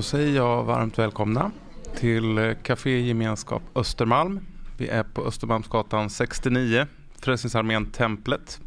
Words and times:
då 0.00 0.04
säger 0.04 0.36
jag 0.36 0.64
varmt 0.64 0.98
välkomna 0.98 1.50
till 1.96 2.38
eh, 2.38 2.54
Café 2.62 3.00
Gemenskap 3.00 3.62
Östermalm. 3.74 4.40
Vi 4.76 4.88
är 4.88 5.02
på 5.02 5.26
Östermalmsgatan 5.26 6.10
69, 6.10 6.86
Frälsningsarmén 7.18 7.86
Templet. 7.86 8.60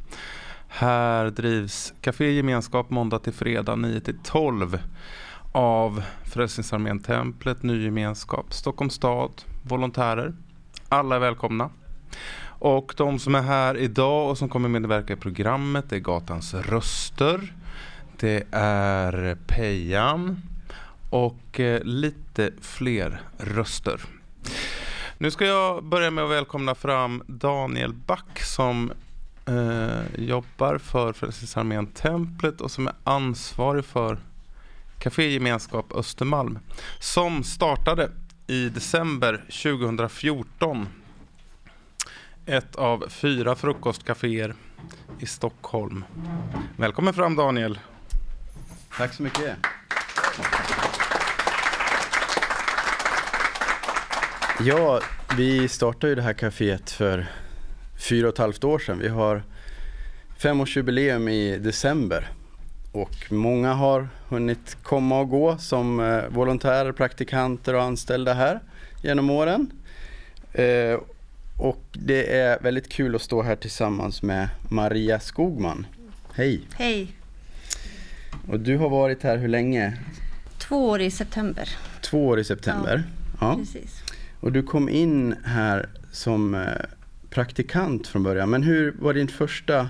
Här 0.67 1.29
drivs 1.29 1.93
Café 2.01 2.31
Gemenskap 2.31 2.89
måndag 2.89 3.19
till 3.19 3.33
fredag 3.33 3.75
9 3.75 3.99
till 3.99 4.17
12 4.23 4.79
av 5.51 6.03
Frälsningsarmén 6.23 6.99
Templet, 6.99 7.63
Ny 7.63 7.83
Gemenskap, 7.83 8.53
Stockholms 8.53 8.93
stad, 8.93 9.31
volontärer. 9.63 10.33
Alla 10.89 11.15
är 11.15 11.19
välkomna. 11.19 11.69
Och 12.45 12.93
de 12.97 13.19
som 13.19 13.35
är 13.35 13.41
här 13.41 13.77
idag 13.77 14.29
och 14.29 14.37
som 14.37 14.49
kommer 14.49 14.69
medverka 14.69 15.13
i 15.13 15.17
programmet 15.17 15.91
är 15.91 15.99
Gatans 15.99 16.53
Röster. 16.53 17.53
Det 18.19 18.43
är 18.51 19.37
Pejan 19.47 20.41
och 21.13 21.59
eh, 21.59 21.83
lite 21.83 22.51
fler 22.61 23.21
röster. 23.37 24.01
Nu 25.17 25.31
ska 25.31 25.45
jag 25.45 25.83
börja 25.83 26.11
med 26.11 26.23
att 26.23 26.31
välkomna 26.31 26.75
fram 26.75 27.23
Daniel 27.27 27.93
Back 27.93 28.39
som 28.39 28.91
eh, 29.45 30.23
jobbar 30.23 30.77
för 30.77 31.13
Frälsningsarmén 31.13 31.87
Templet 31.87 32.61
och 32.61 32.71
som 32.71 32.87
är 32.87 32.93
ansvarig 33.03 33.85
för 33.85 34.17
Café 34.99 35.29
Gemenskap 35.29 35.91
Östermalm 35.95 36.59
som 36.99 37.43
startade 37.43 38.11
i 38.47 38.69
december 38.69 39.37
2014. 39.63 40.87
Ett 42.45 42.75
av 42.75 43.05
fyra 43.09 43.55
frukostcaféer 43.55 44.55
i 45.19 45.25
Stockholm. 45.25 46.05
Välkommen 46.77 47.13
fram 47.13 47.35
Daniel. 47.35 47.79
Tack 48.97 49.13
så 49.13 49.23
mycket. 49.23 49.57
Ja, 54.59 55.01
vi 55.37 55.67
startade 55.67 56.09
ju 56.09 56.15
det 56.15 56.21
här 56.21 56.33
kaféet 56.33 56.89
för 56.89 57.27
fyra 57.95 58.27
och 58.27 58.33
ett 58.33 58.37
halvt 58.37 58.63
år 58.63 58.79
sedan. 58.79 58.99
Vi 58.99 59.07
har 59.07 59.43
femårsjubileum 60.37 61.27
i 61.27 61.57
december 61.57 62.31
och 62.91 63.31
många 63.31 63.73
har 63.73 64.09
hunnit 64.27 64.77
komma 64.83 65.19
och 65.19 65.29
gå 65.29 65.57
som 65.57 65.99
eh, 65.99 66.23
volontärer, 66.29 66.91
praktikanter 66.91 67.73
och 67.73 67.81
anställda 67.81 68.33
här 68.33 68.59
genom 69.01 69.29
åren. 69.29 69.71
Eh, 70.53 70.99
och 71.57 71.83
det 71.91 72.37
är 72.37 72.59
väldigt 72.59 72.89
kul 72.89 73.15
att 73.15 73.21
stå 73.21 73.41
här 73.41 73.55
tillsammans 73.55 74.21
med 74.21 74.49
Maria 74.69 75.19
Skogman. 75.19 75.87
Hej! 76.33 76.61
Hej! 76.73 77.15
Och 78.47 78.59
du 78.59 78.77
har 78.77 78.89
varit 78.89 79.23
här 79.23 79.37
hur 79.37 79.47
länge? 79.47 79.97
Två 80.57 80.89
år 80.89 81.01
i 81.01 81.11
september. 81.11 81.69
Två 82.01 82.27
år 82.27 82.39
i 82.39 82.43
september. 82.43 83.03
Ja, 83.39 83.47
ja. 83.47 83.55
Precis. 83.55 84.02
Och 84.43 84.51
du 84.51 84.63
kom 84.63 84.89
in 84.89 85.35
här 85.43 85.89
som 86.11 86.55
eh, 86.55 86.61
praktikant 87.29 88.07
från 88.07 88.23
början. 88.23 88.49
Men 88.49 88.63
hur 88.63 88.95
var 88.99 89.13
din 89.13 89.27
första 89.27 89.89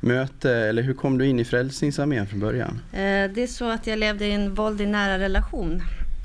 möte 0.00 0.50
eller 0.50 0.82
hur 0.82 0.94
kom 0.94 1.18
du 1.18 1.26
in 1.26 1.40
i 1.40 1.44
Frälsningsarmén 1.44 2.26
från 2.26 2.40
början? 2.40 2.80
Eh, 2.92 3.30
det 3.34 3.42
är 3.42 3.46
så 3.46 3.70
att 3.70 3.86
jag 3.86 3.98
levde 3.98 4.26
i 4.26 4.32
en 4.32 4.54
våld 4.54 4.80
i 4.80 4.86
nära 4.86 5.18
relation 5.18 5.82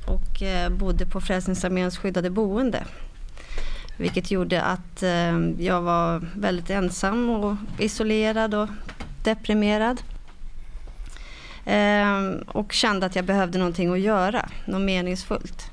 och 0.07 0.41
eh, 0.41 0.69
bodde 0.69 1.05
på 1.05 1.21
Frälsningsarméns 1.21 1.97
skyddade 1.97 2.29
boende. 2.29 2.83
Vilket 3.97 4.31
gjorde 4.31 4.61
att 4.61 5.03
jag 5.57 5.81
var 5.81 6.27
väldigt 6.35 6.69
ensam 6.69 7.29
och 7.29 7.55
isolerad 7.79 8.53
och 8.55 8.69
deprimerad. 9.23 10.01
Och 12.47 12.73
kände 12.73 13.05
att 13.05 13.15
jag 13.15 13.25
behövde 13.25 13.57
någonting 13.57 13.93
att 13.93 13.99
göra, 13.99 14.49
något 14.65 14.81
meningsfullt. 14.81 15.72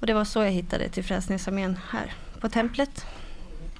Och 0.00 0.06
det 0.06 0.14
var 0.14 0.24
så 0.24 0.42
jag 0.42 0.50
hittade 0.50 0.88
till 0.88 1.04
Frälsningsarmén 1.04 1.78
här 1.90 2.12
på 2.40 2.48
templet. 2.48 3.06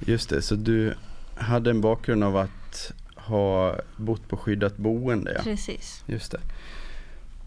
Just 0.01 0.29
det, 0.29 0.43
så 0.43 0.55
du 0.55 0.95
hade 1.35 1.71
en 1.71 1.81
bakgrund 1.81 2.25
av 2.25 2.37
att 2.37 2.93
ha 3.15 3.77
bott 3.97 4.29
på 4.29 4.37
skyddat 4.37 4.77
boende? 4.77 5.33
Ja. 5.37 5.43
Precis. 5.43 6.03
Just 6.07 6.33
det. 6.33 6.41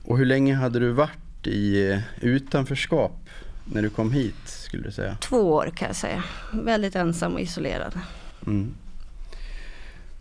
Och 0.03 0.17
hur 0.17 0.25
länge 0.25 0.55
hade 0.55 0.79
du 0.79 0.91
varit 0.91 1.47
i 1.47 1.99
utanförskap 2.21 3.29
när 3.65 3.81
du 3.81 3.89
kom 3.89 4.11
hit 4.11 4.47
skulle 4.47 4.83
du 4.83 4.91
säga? 4.91 5.17
Två 5.21 5.37
år 5.37 5.71
kan 5.75 5.87
jag 5.87 5.95
säga. 5.95 6.23
Väldigt 6.53 6.95
ensam 6.95 7.33
och 7.33 7.39
isolerad. 7.39 7.99
Mm. 8.45 8.73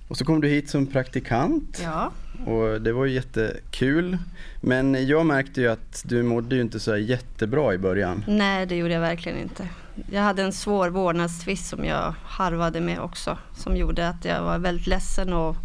Och 0.08 0.16
så 0.16 0.24
kom 0.24 0.40
du 0.40 0.48
hit 0.48 0.70
som 0.70 0.86
praktikant. 0.86 1.80
Ja. 1.82 2.12
Och 2.46 2.80
det 2.80 2.92
var 2.92 3.04
ju 3.04 3.14
jättekul. 3.14 4.18
Men 4.60 5.06
jag 5.06 5.26
märkte 5.26 5.60
ju 5.60 5.68
att 5.68 6.02
du 6.06 6.22
mådde 6.22 6.54
ju 6.54 6.60
inte 6.60 6.80
så 6.80 6.96
jättebra 6.96 7.74
i 7.74 7.78
början. 7.78 8.24
Nej, 8.28 8.66
det 8.66 8.76
gjorde 8.76 8.94
jag 8.94 9.00
verkligen 9.00 9.38
inte. 9.38 9.68
Jag 10.10 10.22
hade 10.22 10.42
en 10.42 10.52
svår 10.52 10.88
vårdnadstvist 10.88 11.66
som 11.66 11.84
jag 11.84 12.14
harvade 12.24 12.80
med 12.80 13.00
också. 13.00 13.38
Som 13.54 13.76
gjorde 13.76 14.08
att 14.08 14.24
jag 14.24 14.42
var 14.42 14.58
väldigt 14.58 14.86
ledsen 14.86 15.32
och 15.32 15.56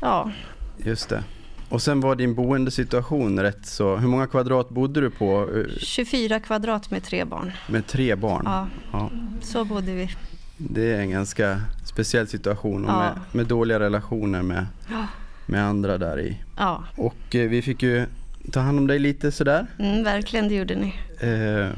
ja. 0.00 0.30
Just 0.78 1.08
det. 1.08 1.24
Och 1.68 1.82
sen 1.82 2.00
var 2.00 2.14
din 2.14 2.34
boendesituation 2.34 3.40
rätt 3.40 3.66
så, 3.66 3.96
hur 3.96 4.08
många 4.08 4.26
kvadrat 4.26 4.68
bodde 4.68 5.00
du 5.00 5.10
på? 5.10 5.48
24 5.78 6.40
kvadrat 6.40 6.90
med 6.90 7.04
tre 7.04 7.24
barn. 7.24 7.52
Med 7.68 7.86
tre 7.86 8.14
barn? 8.14 8.42
Ja, 8.44 8.66
ja. 8.92 9.10
så 9.40 9.64
bodde 9.64 9.94
vi. 9.94 10.10
Det 10.56 10.92
är 10.92 11.00
en 11.00 11.10
ganska 11.10 11.60
speciell 11.84 12.28
situation 12.28 12.84
och 12.84 12.90
ja. 12.90 12.98
med, 12.98 13.18
med, 13.32 13.46
dåliga 13.46 13.80
relationer 13.80 14.42
med, 14.42 14.66
ja. 14.90 15.06
Med 15.48 15.64
andra 15.64 15.98
där 15.98 16.20
i. 16.20 16.36
Ja. 16.56 16.84
Och 16.96 17.34
eh, 17.34 17.48
vi 17.48 17.62
fick 17.62 17.82
ju 17.82 18.06
ta 18.52 18.60
hand 18.60 18.78
om 18.78 18.86
dig 18.86 18.98
lite 18.98 19.32
sådär. 19.32 19.66
Mm, 19.78 20.04
verkligen, 20.04 20.48
det 20.48 20.54
gjorde 20.54 20.74
ni. 20.74 20.94
Eh, 21.20 21.70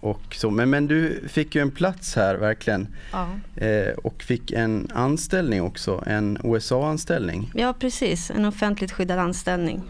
och 0.00 0.34
så. 0.34 0.50
Men, 0.50 0.70
men 0.70 0.86
du 0.86 1.28
fick 1.28 1.54
ju 1.54 1.62
en 1.62 1.70
plats 1.70 2.16
här 2.16 2.34
verkligen. 2.34 2.88
Ja. 3.12 3.28
Eh, 3.64 3.92
och 3.92 4.22
fick 4.22 4.52
en 4.52 4.88
anställning 4.94 5.62
också, 5.62 6.04
en 6.06 6.38
OSA-anställning. 6.42 7.50
Ja 7.54 7.74
precis, 7.78 8.30
en 8.30 8.44
offentligt 8.44 8.92
skyddad 8.92 9.18
anställning. 9.18 9.82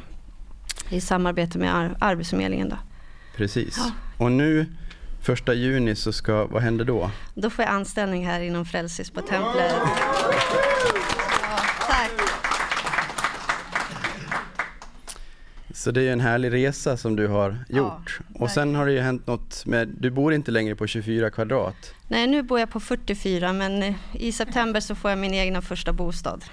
I 0.90 1.00
samarbete 1.00 1.58
med 1.58 1.76
ar 1.76 1.96
Arbetsförmedlingen 2.00 2.68
då. 2.68 2.76
Precis. 3.36 3.76
Ja. 3.78 3.92
Och 4.24 4.32
nu 4.32 4.66
Första 5.22 5.54
juni 5.54 5.94
så 5.94 6.12
ska, 6.12 6.46
vad 6.46 6.62
händer 6.62 6.84
då? 6.84 7.10
Då 7.34 7.50
får 7.50 7.64
jag 7.64 7.74
anställning 7.74 8.26
här 8.26 8.40
inom 8.40 8.66
Frälsis 8.66 9.10
på 9.10 9.20
Templet. 9.20 9.72
Ja, 9.76 9.88
tack. 11.86 12.10
Så 15.78 15.90
det 15.90 16.02
är 16.02 16.12
en 16.12 16.20
härlig 16.20 16.52
resa 16.52 16.96
som 16.96 17.16
du 17.16 17.26
har 17.26 17.58
gjort. 17.68 18.20
Ja, 18.34 18.40
och 18.40 18.50
sen 18.50 18.74
har 18.74 18.86
det 18.86 18.92
ju 18.92 19.00
hänt 19.00 19.26
något 19.26 19.66
med, 19.66 19.88
du 19.88 20.10
bor 20.10 20.34
inte 20.34 20.50
längre 20.50 20.74
på 20.74 20.86
24 20.86 21.30
kvadrat. 21.30 21.94
Nej, 22.08 22.26
nu 22.26 22.42
bor 22.42 22.60
jag 22.60 22.70
på 22.70 22.80
44 22.80 23.52
men 23.52 23.94
i 24.12 24.32
september 24.32 24.80
så 24.80 24.94
får 24.94 25.10
jag 25.10 25.18
min 25.18 25.34
egna 25.34 25.62
första 25.62 25.92
bostad. 25.92 26.44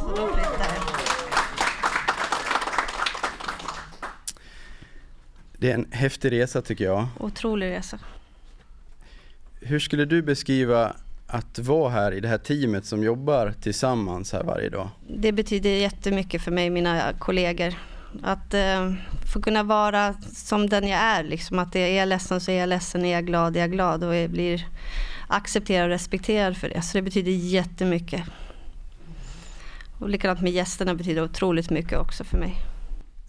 Så 0.00 0.14
då 0.16 0.26
flyttar 0.26 0.74
jag. 0.74 0.84
Det 5.58 5.70
är 5.70 5.74
en 5.74 5.86
häftig 5.90 6.32
resa 6.32 6.62
tycker 6.62 6.84
jag. 6.84 7.06
Otrolig 7.20 7.70
resa. 7.70 7.98
Hur 9.60 9.78
skulle 9.78 10.04
du 10.04 10.22
beskriva 10.22 10.96
att 11.26 11.58
vara 11.58 11.90
här 11.90 12.12
i 12.12 12.20
det 12.20 12.28
här 12.28 12.38
teamet 12.38 12.84
som 12.84 13.02
jobbar 13.02 13.54
tillsammans 13.62 14.32
här 14.32 14.42
varje 14.42 14.68
dag? 14.68 14.88
Det 15.08 15.32
betyder 15.32 15.70
jättemycket 15.70 16.42
för 16.42 16.50
mig 16.50 16.70
mina 16.70 17.12
kollegor. 17.18 17.74
Att 18.22 18.54
eh, 18.54 18.92
få 19.32 19.42
kunna 19.42 19.62
vara 19.62 20.14
som 20.32 20.68
den 20.68 20.88
jag 20.88 21.00
är. 21.00 21.24
Liksom. 21.24 21.58
Att 21.58 21.76
är 21.76 21.86
jag 21.86 22.08
ledsen 22.08 22.40
så 22.40 22.50
är 22.50 22.60
jag 22.60 22.68
ledsen, 22.68 23.04
är 23.04 23.12
jag 23.12 23.26
glad 23.26 23.56
är 23.56 23.60
jag 23.60 23.72
glad 23.72 24.04
och 24.04 24.14
jag 24.14 24.30
blir 24.30 24.66
accepterad 25.28 25.84
och 25.84 25.90
respekterad 25.90 26.56
för 26.56 26.68
det. 26.68 26.82
Så 26.82 26.98
det 26.98 27.02
betyder 27.02 27.32
jättemycket. 27.32 28.22
Och 29.98 30.08
likadant 30.08 30.40
med 30.40 30.52
gästerna 30.52 30.94
betyder 30.94 31.22
otroligt 31.22 31.70
mycket 31.70 31.98
också 31.98 32.24
för 32.24 32.38
mig 32.38 32.56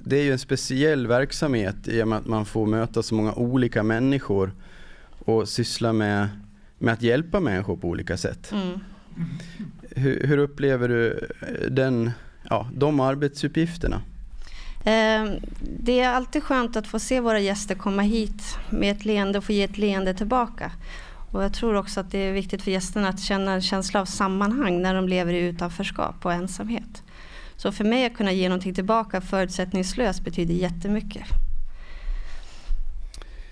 det 0.08 0.18
är 0.18 0.24
ju 0.24 0.32
en 0.32 0.40
speciell 0.40 1.08
verksamhet 1.08 1.88
i 1.88 2.04
och 2.04 2.08
med 2.08 2.18
att 2.18 2.26
man 2.26 2.46
får 2.46 2.66
möta 2.66 3.04
så 3.04 3.16
många 3.16 3.34
olika 3.34 3.84
människor 3.84 4.52
och 5.20 5.50
syssla 5.50 5.94
med, 5.94 6.28
med 6.80 6.94
att 6.94 7.02
hjälpa 7.02 7.40
människor 7.40 7.78
på 7.78 7.88
olika 7.88 8.18
sätt. 8.18 8.52
Mm. 8.52 8.80
Hur, 9.90 10.28
hur, 10.28 10.38
upplever 10.38 10.90
du 10.90 11.28
den, 11.70 12.12
ja, 12.50 12.70
de 12.74 13.00
arbetsuppgifterna? 13.00 14.02
Eh, 14.88 15.32
det 15.62 16.00
är 16.00 16.10
alltid 16.10 16.44
skönt 16.44 16.76
att 16.76 16.88
få 16.88 17.00
se 17.00 17.20
våra 17.20 17.40
gäster 17.40 17.76
komma 17.76 18.02
hit 18.02 18.58
med 18.70 18.96
ett 18.96 19.06
leende 19.06 19.38
och 19.38 19.44
få 19.44 19.52
ge 19.52 19.64
ett 19.64 19.78
leende 19.78 20.14
tillbaka. 20.14 20.72
Och 21.32 21.44
jag 21.44 21.54
tror 21.54 21.76
också 21.76 22.00
att 22.00 22.12
det 22.12 22.18
är 22.18 22.32
viktigt 22.32 22.62
för 22.62 22.72
gästerna 22.72 23.10
att 23.10 23.20
känna 23.20 23.52
en 23.52 23.62
känsla 23.62 24.02
av 24.02 24.06
sammanhang 24.06 24.82
när 24.82 24.96
de 24.96 25.08
lever 25.08 25.34
i 25.34 25.40
utanförskap 25.40 26.26
och 26.26 26.34
ensamhet. 26.34 27.04
Så 27.56 27.72
för 27.72 27.84
mig 27.84 28.06
att 28.06 28.14
kunna 28.14 28.32
ge 28.32 28.50
någonting 28.50 28.74
tillbaka 28.74 29.22
förutsättningslöst 29.22 30.24
betyder 30.24 30.54
jättemycket. 30.54 31.24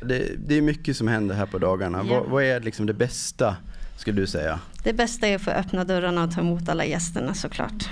Det, 0.02 0.48
det 0.48 0.58
är 0.58 0.62
mycket 0.62 0.98
som 0.98 1.08
händer 1.08 1.36
här 1.36 1.46
på 1.46 1.58
dagarna. 1.58 2.06
Ja. 2.10 2.20
Vad, 2.20 2.30
vad, 2.30 2.44
är 2.44 2.60
liksom 2.60 2.86
det 2.86 2.94
bästa 2.94 3.56
skulle 3.98 4.22
du 4.22 4.28
säga? 4.28 4.60
Det 4.84 4.94
bästa 4.94 5.28
är 5.28 5.36
att 5.36 5.42
få 5.42 5.52
öppna 5.52 5.84
dörrarna 5.84 6.24
och 6.24 6.32
ta 6.32 6.42
emot 6.42 6.70
alla 6.70 6.86
gästerna 6.86 7.34
såklart. 7.34 7.90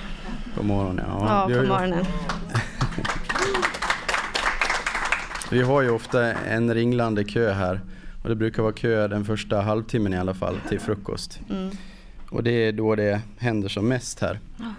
På 0.55 0.63
morgonen? 0.63 1.05
Ja, 1.07 1.49
ja 1.49 1.55
på 1.61 1.67
morgonen. 1.67 2.05
Vi 5.53 5.61
har 5.61 5.81
ju 5.81 5.89
ofta 5.89 6.33
en 6.33 6.73
ringlande 6.73 7.23
kö 7.23 7.53
här 7.53 7.81
och 8.23 8.29
det 8.29 8.35
brukar 8.35 8.63
vara 8.63 8.73
kö 8.73 9.07
den 9.07 9.25
första 9.25 9.61
halvtimmen 9.61 10.13
i 10.13 10.17
alla 10.17 10.33
fall 10.33 10.55
till 10.69 10.79
frukost. 10.79 11.39
Mm. 11.49 11.71
Och 12.29 12.43
det 12.43 12.51
är 12.51 12.71
då 12.71 12.95
det 12.95 13.21
händer 13.37 13.69
som 13.69 13.87
mest 13.87 14.19
här. 14.19 14.39
Ja. 14.57 14.73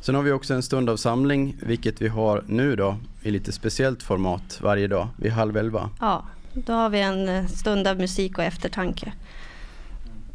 Sen 0.00 0.14
har 0.14 0.22
vi 0.22 0.32
också 0.32 0.54
en 0.54 0.62
stund 0.62 0.90
av 0.90 0.96
samling, 0.96 1.56
vilket 1.62 2.02
vi 2.02 2.08
har 2.08 2.44
nu 2.46 2.76
då 2.76 2.96
i 3.22 3.30
lite 3.30 3.52
speciellt 3.52 4.02
format 4.02 4.58
varje 4.62 4.86
dag 4.86 5.08
vid 5.16 5.32
halv 5.32 5.56
elva. 5.56 5.90
Ja, 6.00 6.24
då 6.52 6.72
har 6.72 6.90
vi 6.90 7.00
en 7.00 7.28
eh, 7.28 7.46
stund 7.46 7.86
av 7.86 7.96
musik 7.96 8.38
och 8.38 8.44
eftertanke. 8.44 9.12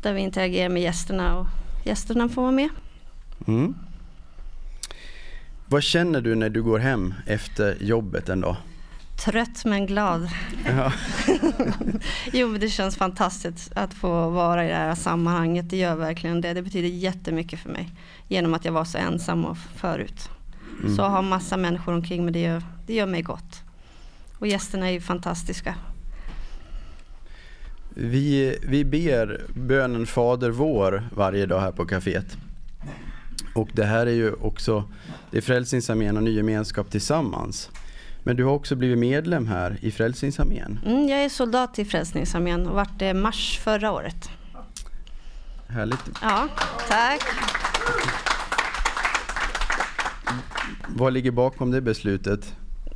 Där 0.02 0.14
vi 0.14 0.22
interagerar 0.22 0.70
med 0.70 0.82
gästerna 0.82 1.38
och 1.38 1.48
gästerna 1.84 2.30
får 2.30 2.42
vara 2.42 2.52
med. 2.52 2.70
Mm. 3.48 3.76
Vad 5.66 5.84
känner 5.84 6.22
du 6.22 6.36
när 6.36 6.50
du 6.50 6.64
går 6.64 6.80
hem 6.80 7.14
efter 7.26 7.78
jobbet 7.80 8.30
en 8.30 8.42
dag? 8.42 8.56
Trött 9.18 9.66
men 9.66 9.86
glad. 9.86 10.30
Ja. 10.66 10.94
Jo, 12.34 12.48
men 12.48 12.62
det 12.62 12.70
känns 12.70 12.98
fantastiskt 12.98 13.72
att 13.76 13.94
få 13.94 14.30
vara 14.30 14.66
i 14.66 14.68
det 14.68 14.76
här 14.76 14.96
sammanhanget. 14.96 15.70
Det 15.70 15.78
gör 15.78 15.96
verkligen 15.96 16.42
det. 16.42 16.54
Det 16.54 16.62
betyder 16.62 16.90
jättemycket 16.90 17.60
för 17.60 17.70
mig. 17.70 17.90
Genom 18.28 18.54
att 18.54 18.66
jag 18.66 18.72
var 18.72 18.86
så 18.86 18.98
ensam 18.98 19.46
och 19.46 19.58
förut. 19.58 20.30
Mm. 20.82 20.96
Så 20.96 21.02
att 21.02 21.12
ha 21.12 21.22
massa 21.22 21.58
människor 21.58 21.94
omkring 21.94 22.26
mig, 22.26 22.34
det 22.34 22.42
gör, 22.42 22.64
det 22.86 22.94
gör 22.94 23.06
mig 23.06 23.22
gott. 23.22 23.64
Och 24.40 24.48
gästerna 24.48 24.88
är 24.88 24.92
ju 24.92 25.02
fantastiska. 25.02 25.76
Vi, 27.90 28.58
vi 28.64 28.86
ber 28.86 29.42
bönen 29.54 30.08
Fader 30.08 30.50
vår 30.50 31.10
varje 31.16 31.46
dag 31.46 31.60
här 31.60 31.72
på 31.72 31.86
kaféet. 31.86 32.38
Och 33.56 33.70
det 33.74 33.86
här 33.86 34.08
är 34.08 34.12
ju 34.12 34.34
också, 34.34 34.84
det 35.32 35.38
är 35.38 35.42
Frälsningsarmén 35.42 36.18
och 36.18 36.24
Ny 36.24 36.36
Gemenskap 36.36 36.92
tillsammans. 36.92 37.70
Men 38.28 38.36
du 38.36 38.44
har 38.44 38.54
också 38.54 38.76
blivit 38.76 38.98
medlem 38.98 39.48
här 39.48 39.78
i 39.82 39.92
Frälsningsarmén. 39.92 40.80
Mm, 40.86 41.08
jag 41.08 41.24
är 41.24 41.30
soldat 41.30 41.80
i 41.80 41.86
Frälsningsarmén 41.86 42.68
och 42.68 42.76
vart 42.76 43.00
det 43.00 43.14
mars 43.14 43.60
förra 43.64 43.92
året. 43.92 44.30
Härligt. 45.68 46.00
Ja, 46.22 46.48
tack. 46.88 47.22
Vad 50.88 51.14
ligger 51.14 51.32
bakom 51.32 51.72
det 51.72 51.82
beslutet? 51.82 52.56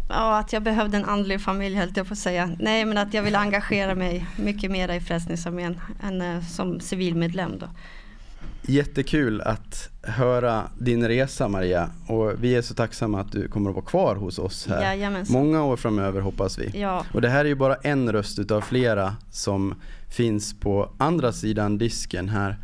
Ja, 0.10 0.40
att 0.40 0.54
jag 0.54 0.64
behövde 0.64 0.98
en 0.98 1.06
andlig 1.06 1.42
familj 1.42 1.76
höll 1.76 1.92
jag 1.96 2.08
på 2.08 2.14
att 2.14 2.20
säga. 2.20 2.56
Nej, 2.60 2.86
men 2.86 2.98
att 2.98 3.14
jag 3.14 3.24
vill 3.24 3.36
engagera 3.36 3.96
mig 3.96 4.28
mycket 4.36 4.72
mer 4.72 4.90
i 4.90 5.00
Frälsningsarmén 5.00 5.80
än 6.04 6.22
eh, 6.22 6.42
som 6.42 6.80
civilmedlem 6.80 7.60
då. 7.60 7.70
Jättekul 8.68 9.42
att 9.42 9.90
höra 10.02 10.64
din 10.78 11.08
resa 11.08 11.48
Maria 11.48 11.90
och 12.08 12.44
vi 12.44 12.56
är 12.56 12.62
så 12.62 12.74
tacksamma 12.74 13.22
att 13.22 13.32
du 13.32 13.48
kommer 13.48 13.70
att 13.70 13.76
vara 13.76 13.86
kvar 13.86 14.16
hos 14.16 14.40
oss 14.40 14.68
här. 14.68 14.82
Jajamensan. 14.82 15.34
Många 15.34 15.64
år 15.64 15.78
framöver 15.78 16.22
hoppas 16.22 16.60
vi. 16.60 16.80
Ja, 16.80 17.06
Och 17.14 17.22
det 17.22 17.30
här 17.30 17.46
är 17.46 17.50
ju 17.50 17.56
bara 17.56 17.76
en 17.76 18.12
röst 18.12 18.40
utav 18.40 18.62
flera 18.62 19.16
som 19.32 19.76
finns 20.10 20.60
på 20.60 20.92
andra 20.98 21.32
sidan 21.32 21.78
disken 21.78 22.30
här 22.30 22.58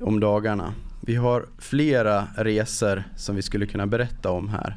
om 0.00 0.20
dagarna. 0.20 0.74
Vi 1.00 1.14
har 1.14 1.46
flera 1.58 2.28
resor 2.36 3.04
som 3.16 3.36
vi 3.36 3.42
skulle 3.42 3.66
kunna 3.66 3.86
berätta 3.86 4.30
om 4.30 4.48
här. 4.48 4.76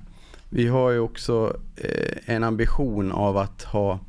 Vi 0.49 0.67
har 0.67 0.91
ju 0.91 0.99
också 0.99 1.57
eh, 1.75 2.35
en 2.35 2.43
ambition 2.43 3.11
av 3.11 3.37
att 3.37 3.63
ha 3.63 3.99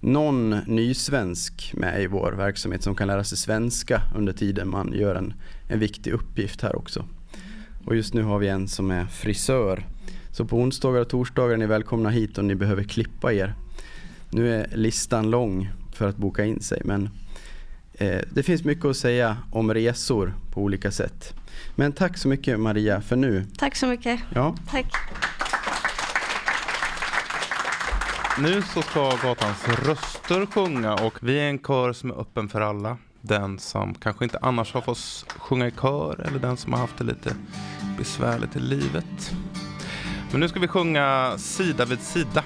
någon 0.00 0.50
nysvensk 0.50 1.72
med 1.76 2.02
i 2.02 2.06
vår 2.06 2.32
verksamhet 2.32 2.82
som 2.82 2.94
kan 2.94 3.08
lära 3.08 3.24
sig 3.24 3.38
svenska 3.38 4.02
under 4.16 4.32
tiden 4.32 4.68
man 4.68 4.92
gör 4.92 5.14
en, 5.14 5.34
en 5.72 5.78
viktig 5.78 6.12
uppgift 6.12 6.62
här 6.62 6.76
också. 6.76 7.04
Och 7.84 7.96
just 7.96 8.14
nu 8.14 8.22
har 8.22 8.38
vi 8.38 8.48
en 8.48 8.68
som 8.68 8.90
är 8.90 9.06
frisör. 9.06 9.86
Så 10.30 10.44
på 10.44 10.56
onsdagar 10.56 11.00
och 11.00 11.08
torsdagar 11.08 11.52
är 11.54 11.56
ni 11.56 11.66
välkomna 11.66 12.10
hit 12.10 12.38
om 12.38 12.46
ni 12.48 12.54
behöver 12.54 12.82
klippa 12.84 13.32
er. 13.32 13.54
Nu 14.30 14.54
är 14.54 14.66
listan 14.74 15.30
lång 15.30 15.70
för 15.92 16.08
att 16.08 16.16
boka 16.16 16.44
in 16.44 16.60
sig 16.60 16.82
men 16.84 17.10
eh, 17.94 18.20
det 18.32 18.42
finns 18.42 18.64
mycket 18.64 18.84
att 18.84 18.96
säga 18.96 19.36
om 19.52 19.74
resor 19.74 20.34
på 20.52 20.62
olika 20.62 20.90
sätt. 20.90 21.34
Men 21.76 21.92
tack 21.92 22.18
så 22.18 22.28
mycket 22.28 22.60
Maria 22.60 23.00
för 23.00 23.16
nu. 23.16 23.44
tack 23.58 23.76
så 23.76 23.86
mycket. 23.86 24.20
Ja, 24.34 24.56
Tack. 24.70 24.86
Nu 28.38 28.62
så 28.62 28.82
ska 28.82 29.16
gatans 29.22 29.68
röster 29.68 30.46
sjunga 30.46 30.94
och 30.94 31.18
vi 31.22 31.38
är 31.38 31.48
en 31.48 31.58
kör 31.58 31.92
som 31.92 32.10
är 32.10 32.20
öppen 32.20 32.48
för 32.48 32.60
alla 32.60 32.96
den 33.22 33.58
som 33.58 33.94
kanske 33.94 34.24
inte 34.24 34.38
annars 34.42 34.74
har 34.74 34.80
fått 34.80 35.24
sjunga 35.38 35.66
i 35.66 35.70
kör 35.70 36.20
eller 36.26 36.38
den 36.38 36.56
som 36.56 36.72
har 36.72 36.80
haft 36.80 36.98
det 36.98 37.04
lite 37.04 37.34
besvärligt 37.98 38.56
i 38.56 38.60
livet. 38.60 39.32
Men 40.30 40.40
nu 40.40 40.48
ska 40.48 40.60
vi 40.60 40.68
sjunga 40.68 41.34
Sida 41.38 41.84
vid 41.84 42.00
sida. 42.00 42.44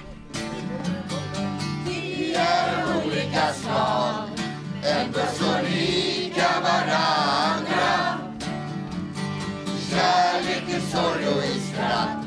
Vi 1.85 2.33
är 2.33 3.05
olika 3.05 3.53
slag, 3.53 4.29
ändå 4.83 5.19
så 5.33 5.61
lika 5.69 6.47
varandra. 6.63 8.17
Kärlek 9.89 10.69
i 10.69 10.81
sorg 10.81 11.27
och 11.27 11.43
i 11.43 11.59
skratt 11.59 12.25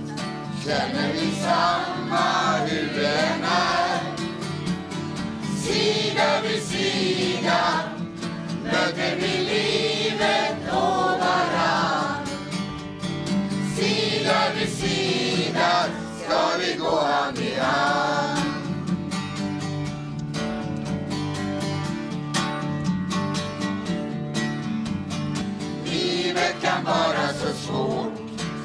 känner 0.64 1.12
vi 1.12 1.30
samma 1.30 2.56
hur 2.66 3.02
den 3.02 3.44
är. 3.44 4.16
Sida 5.56 6.40
vid 6.42 6.62
sida 6.62 7.99
möter 8.64 9.16
vi 9.16 9.38
livet 9.38 10.56
och 10.72 11.20
varann. 11.20 12.26
Sida 13.76 14.34
vid 14.58 14.68
sida 14.68 15.84
ska 16.18 16.58
vi 16.58 16.74
gå 16.78 17.00
hand 17.00 17.38
i 17.38 17.54
hand. 17.60 18.40
Livet 25.84 26.54
kan 26.62 26.84
vara 26.84 27.28
så 27.28 27.52
svårt, 27.52 28.12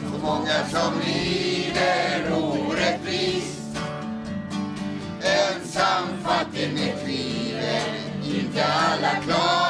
så 0.02 0.20
många 0.22 0.66
som 0.72 0.94
lider 1.06 2.34
orättvist. 2.34 3.62
Ensam, 5.22 6.08
fattig 6.24 6.74
med 6.74 7.04
tvivel, 7.04 7.96
inte 8.26 8.66
alla 8.66 9.16
klar 9.26 9.65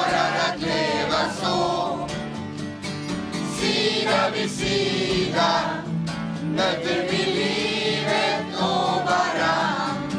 din 4.45 4.49
sida 4.49 5.61
möter 6.55 7.07
vi 7.11 7.17
livet 7.17 8.45
och 8.57 9.01
varann. 9.05 10.11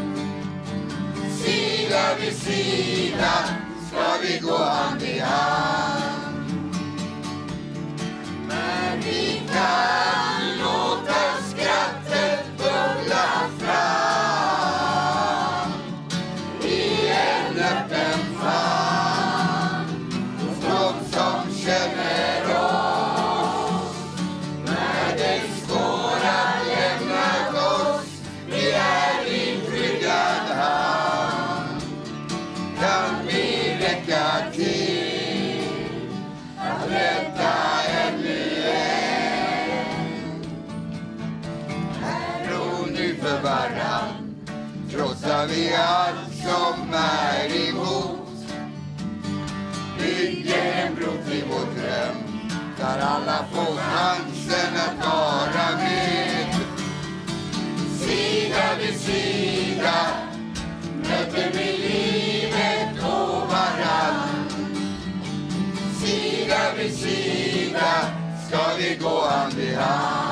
Sida 1.42 2.16
vid 2.20 2.32
sida 2.32 3.32
ska 3.88 4.18
vi 4.22 4.38
gå 4.38 4.56
hand 4.56 5.02
i 5.02 5.18
hand. 5.18 5.85
Vi 45.56 45.74
allt 45.74 46.34
som 46.34 46.94
är 46.94 47.68
emot. 47.68 48.28
Bygger 49.98 50.72
en 50.72 50.94
bro 50.94 51.12
till 51.28 51.44
vår 51.50 51.80
dröm 51.80 52.16
där 52.78 52.98
alla 52.98 53.44
får 53.52 53.76
chansen 53.76 54.76
att 54.76 55.06
vara 55.06 55.76
med. 55.76 56.54
Sida 57.98 58.64
vid 58.80 59.00
sida 59.00 59.94
möter 61.02 61.50
vi 61.52 61.78
livet 61.78 63.04
och 63.04 63.48
varann. 63.48 64.48
Sida 66.00 66.58
vid 66.78 66.98
sida 66.98 67.92
ska 68.48 68.76
vi 68.78 68.94
gå 68.94 69.26
hand 69.26 69.58
i 69.58 69.74
hand. 69.74 70.25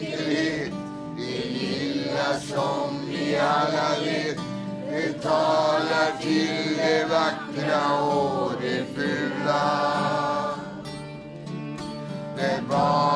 Enkelhet, 0.00 0.72
det 1.16 1.44
lilla 1.44 2.40
som 2.40 3.06
vi 3.10 3.36
alla 3.36 4.04
vet. 4.04 4.38
Det 4.90 5.22
talar 5.22 6.20
till 6.20 6.76
det 6.76 7.04
vackra 7.04 8.02
och 8.02 8.52
det 8.60 8.84
fula. 8.94 10.58
Det 12.36 12.62
var 12.68 13.07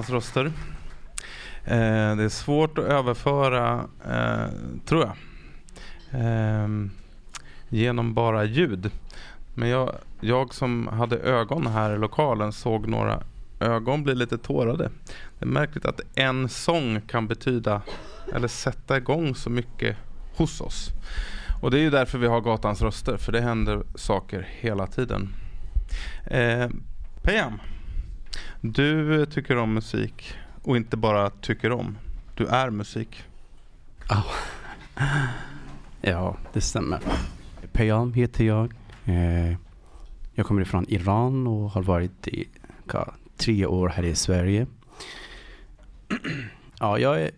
hans 0.00 0.10
Gatans 0.10 0.10
röster. 0.10 0.52
Eh, 1.64 2.16
det 2.16 2.24
är 2.24 2.28
svårt 2.28 2.78
att 2.78 2.84
överföra, 2.84 3.84
eh, 4.04 4.52
tror 4.86 5.04
jag, 5.06 5.16
eh, 6.20 6.68
genom 7.68 8.14
bara 8.14 8.44
ljud. 8.44 8.90
Men 9.54 9.68
jag, 9.68 9.94
jag 10.20 10.54
som 10.54 10.86
hade 10.86 11.16
ögon 11.16 11.66
här 11.66 11.94
i 11.94 11.98
lokalen 11.98 12.52
såg 12.52 12.88
några 12.88 13.22
ögon 13.60 14.02
bli 14.02 14.14
lite 14.14 14.38
tårade. 14.38 14.90
Det 15.38 15.44
är 15.44 15.46
märkligt 15.46 15.84
att 15.84 16.00
en 16.14 16.48
sång 16.48 17.00
kan 17.00 17.26
betyda 17.26 17.82
eller 18.34 18.48
sätta 18.48 18.96
igång 18.96 19.34
så 19.34 19.50
mycket 19.50 19.96
hos 20.36 20.60
oss. 20.60 20.88
Och 21.62 21.70
det 21.70 21.78
är 21.78 21.82
ju 21.82 21.90
därför 21.90 22.18
vi 22.18 22.26
har 22.26 22.40
Gatans 22.40 22.82
röster, 22.82 23.16
för 23.16 23.32
det 23.32 23.40
händer 23.40 23.82
saker 23.94 24.48
hela 24.60 24.86
tiden. 24.86 25.34
Eh, 26.26 26.68
Peyam, 27.22 27.60
du 28.60 29.26
tycker 29.26 29.56
om 29.56 29.74
musik 29.74 30.34
och 30.62 30.76
inte 30.76 30.96
bara 30.96 31.30
tycker 31.30 31.72
om. 31.72 31.98
Du 32.34 32.46
är 32.46 32.70
musik. 32.70 33.24
Ja, 36.00 36.36
det 36.52 36.60
stämmer. 36.60 37.00
Peyam 37.72 38.12
heter 38.12 38.44
jag. 38.44 38.72
Eh, 39.04 39.56
jag 40.34 40.46
kommer 40.46 40.62
ifrån 40.62 40.86
Iran 40.88 41.46
och 41.46 41.70
har 41.70 41.82
varit 41.82 42.28
i 42.28 42.48
tre 43.36 43.66
år 43.66 43.88
här 43.88 44.02
i 44.02 44.14
Sverige. 44.14 44.66
ja, 46.78 46.98
jag 46.98 47.22
är 47.22 47.30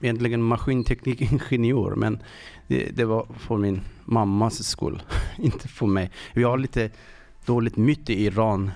egentligen 0.00 0.42
maskinteknikingenjör 0.42 1.94
men 1.94 2.22
det, 2.66 2.96
det 2.96 3.04
var 3.04 3.26
för 3.38 3.56
min 3.56 3.80
mammas 4.04 4.64
skull, 4.64 5.02
inte 5.38 5.68
för 5.68 5.86
mig. 5.86 6.10
Vi 6.34 6.42
har 6.42 6.58
lite 6.58 6.90
dåligt 7.46 7.76
myt 7.76 8.10
i 8.10 8.24
Iran. 8.24 8.70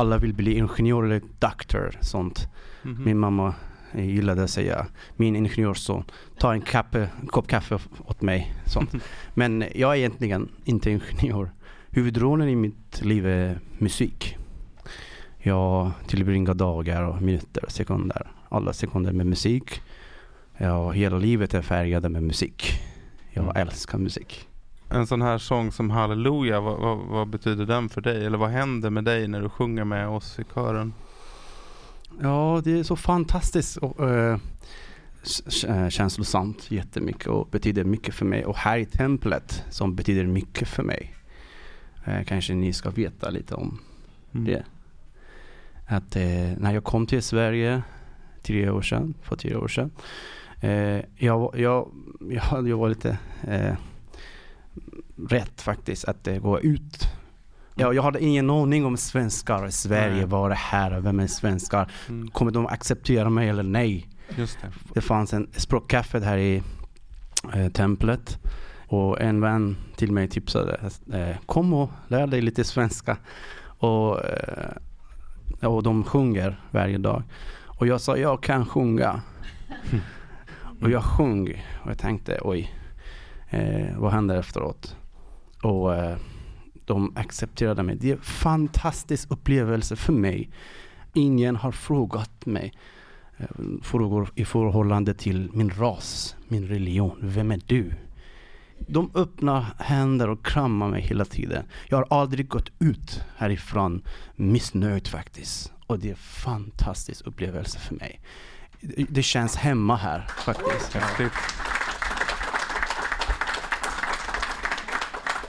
Alla 0.00 0.18
vill 0.18 0.34
bli 0.34 0.54
ingenjör 0.58 1.02
eller 1.02 1.22
doktor, 1.38 1.90
sånt. 2.00 2.48
Mhm. 2.82 3.04
Min 3.04 3.18
mamma 3.18 3.54
eh, 3.92 4.08
gillade 4.08 4.42
att 4.44 4.50
säga, 4.50 4.86
min 5.16 5.36
ingenjörsson, 5.36 6.04
ta 6.38 6.52
en 6.52 6.60
kaffe, 6.60 7.08
kopp 7.28 7.46
kaffe 7.48 7.78
åt 8.04 8.22
mig. 8.22 8.54
Sånt. 8.66 8.94
Men 9.34 9.64
jag 9.74 9.92
är 9.92 9.96
egentligen 9.96 10.48
inte 10.64 10.90
ingenjör. 10.90 11.50
Huvudrollen 11.90 12.48
i 12.48 12.56
mitt 12.56 13.00
liv 13.04 13.26
är 13.26 13.58
musik. 13.78 14.36
Jag 15.38 15.90
tillbringar 16.06 16.54
dagar 16.54 17.02
och 17.02 17.22
minuter 17.22 17.64
och 17.64 17.70
sekunder, 17.72 18.30
alla 18.48 18.72
sekunder 18.72 19.12
med 19.12 19.26
musik. 19.26 19.80
Ja, 20.56 20.90
hela 20.90 21.18
livet 21.18 21.54
är 21.54 21.62
färgade 21.62 22.08
med 22.08 22.22
musik. 22.22 22.72
Jag 23.30 23.44
Mm. 23.44 23.56
älskar 23.56 23.98
musik. 23.98 24.48
En 24.90 25.06
sån 25.06 25.22
här 25.22 25.38
sång 25.38 25.72
som 25.72 25.90
Halleluja, 25.90 26.60
vad, 26.60 26.80
vad, 26.80 26.98
vad 26.98 27.28
betyder 27.28 27.66
den 27.66 27.88
för 27.88 28.00
dig? 28.00 28.26
Eller 28.26 28.38
vad 28.38 28.50
händer 28.50 28.90
med 28.90 29.04
dig 29.04 29.28
när 29.28 29.40
du 29.40 29.48
sjunger 29.48 29.84
med 29.84 30.08
oss 30.08 30.38
i 30.38 30.44
kören? 30.54 30.92
Ja, 32.22 32.60
det 32.64 32.78
är 32.78 32.82
så 32.82 32.96
fantastiskt 32.96 33.76
och 33.76 34.08
eh, 34.10 34.38
känslosamt 35.88 36.70
jättemycket 36.70 37.26
och 37.26 37.48
betyder 37.50 37.84
mycket 37.84 38.14
för 38.14 38.24
mig. 38.24 38.44
Och 38.44 38.56
här 38.56 38.78
i 38.78 38.84
templet 38.86 39.64
som 39.70 39.94
betyder 39.94 40.26
mycket 40.26 40.68
för 40.68 40.82
mig. 40.82 41.14
Eh, 42.04 42.24
kanske 42.24 42.54
ni 42.54 42.72
ska 42.72 42.90
veta 42.90 43.30
lite 43.30 43.54
om 43.54 43.78
Mm. 44.32 44.44
det. 44.44 44.64
Att 45.86 46.16
eh, 46.16 46.58
när 46.58 46.74
jag 46.74 46.84
kom 46.84 47.06
till 47.06 47.22
Sverige 47.22 47.82
tre 48.42 48.70
år 48.70 48.82
sedan, 48.82 49.14
för 49.22 49.36
tre 49.36 49.54
år 49.56 49.68
sedan. 49.68 49.90
Jag, 51.16 51.50
jag, 51.54 51.88
jag, 52.30 52.68
jag 52.68 52.76
var 52.76 52.88
lite 52.88 53.18
rädd 55.28 55.50
faktiskt 55.56 56.04
att 56.04 56.26
eh, 56.26 56.38
gå 56.38 56.60
ut. 56.60 57.08
Jag, 57.74 57.94
jag 57.94 58.02
hade 58.02 58.24
ingen 58.24 58.50
aning 58.50 58.84
om 58.84 58.96
svenskar 58.96 59.66
i 59.66 59.72
Sverige, 59.72 60.14
Nej. 60.14 60.24
vad 60.24 60.44
är 60.44 60.48
det 60.48 60.54
här, 60.54 61.00
vem 61.00 61.20
är 61.20 61.26
svenskar? 61.26 61.90
Mm. 62.08 62.30
Kommer 62.30 62.50
de 62.50 62.66
acceptera 62.66 63.30
mig 63.30 63.48
eller 63.48 63.62
nej? 63.62 64.08
Just 64.36 64.58
det. 64.60 64.68
Det 64.94 65.00
fanns 65.00 65.32
en 65.32 65.48
språkcafé 65.56 66.20
här 66.20 66.38
i 66.38 66.62
eh, 67.54 67.68
templet. 67.68 68.38
Och 68.86 69.20
en 69.20 69.40
vän 69.40 69.76
till 69.96 70.12
mig 70.12 70.28
tipsade, 70.28 70.90
eh, 71.12 71.36
kom 71.46 71.72
och 71.72 71.90
lär 72.08 72.26
dig 72.26 72.40
lite 72.40 72.64
svenska. 72.64 73.16
Och, 73.62 74.24
eh, 74.24 74.76
och 75.62 75.82
de 75.82 76.04
sjunger 76.04 76.60
varje 76.70 76.98
dag. 76.98 77.22
Och 77.66 77.86
jag 77.86 78.00
sa, 78.00 78.16
jag 78.16 78.42
kan 78.42 78.66
sjunga. 78.66 79.22
och 80.82 80.90
jag 80.90 81.04
sjöng 81.04 81.64
och 81.82 81.90
jag 81.90 81.98
tänkte, 81.98 82.38
oj, 82.42 82.74
eh, 83.50 83.98
vad 83.98 84.12
händer 84.12 84.36
efteråt? 84.36 84.96
Och 85.62 85.94
eh, 85.94 86.16
de 86.84 87.16
accepterade 87.16 87.82
mig. 87.82 87.96
Det 87.96 88.10
är 88.10 88.16
en 88.16 88.22
fantastisk 88.22 89.30
upplevelse 89.30 89.96
för 89.96 90.12
mig. 90.12 90.50
Ingen 91.14 91.56
har 91.56 91.72
frågat 91.72 92.46
mig 92.46 92.72
eh, 93.38 93.46
frågor 93.82 94.30
i 94.34 94.44
förhållande 94.44 95.14
till 95.14 95.50
min 95.52 95.70
ras, 95.70 96.36
min 96.48 96.68
religion. 96.68 97.18
Vem 97.22 97.50
är 97.50 97.60
du? 97.66 97.92
De 98.88 99.10
öppnar 99.14 99.66
händer 99.78 100.28
och 100.28 100.46
kramar 100.46 100.88
mig 100.88 101.02
hela 101.02 101.24
tiden. 101.24 101.64
Jag 101.88 101.96
har 101.96 102.20
aldrig 102.20 102.48
gått 102.48 102.70
ut 102.78 103.20
härifrån 103.36 104.02
missnöjd 104.36 105.08
faktiskt. 105.08 105.72
Och 105.86 105.98
det 105.98 106.06
är 106.08 106.10
en 106.10 106.16
fantastisk 106.16 107.26
upplevelse 107.26 107.78
för 107.78 107.94
mig. 107.94 108.20
Det- 109.08 109.22
känns 109.22 109.56
hemma 109.56 109.96
här 109.96 110.26
faktiskt. 110.44 110.92
Häftigt. 110.94 111.32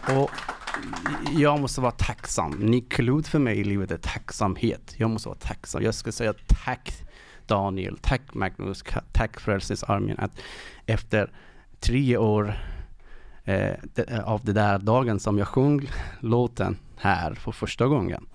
Och 0.07 0.31
jag 1.31 1.59
måste 1.59 1.81
vara 1.81 1.91
tacksam. 1.91 2.51
Nyckelord 2.51 3.25
för 3.25 3.39
mig 3.39 3.59
i 3.59 3.63
livet 3.63 3.91
är 3.91 3.97
tacksamhet. 3.97 4.95
Jag 4.97 5.09
måste 5.09 5.29
vara 5.29 5.39
tacksam. 5.39 5.83
Jag 5.83 5.93
ska 5.93 6.11
säga 6.11 6.33
tack 6.65 6.93
Daniel, 7.47 7.97
tack 8.01 8.33
Magnus, 8.33 8.83
tack 9.11 9.39
Frälsningsarmén 9.39 10.19
att 10.19 10.31
efter 10.85 11.31
tre 11.79 12.17
år 12.17 12.53
eh, 13.43 13.73
de, 13.95 14.01
eh, 14.01 14.23
av 14.23 14.45
den 14.45 14.55
där 14.55 14.79
dagen 14.79 15.19
som 15.19 15.37
jag 15.37 15.47
sjöng 15.47 15.89
låten 16.19 16.77
här 16.97 17.33
för 17.33 17.51
första 17.51 17.87
gången. 17.87 18.25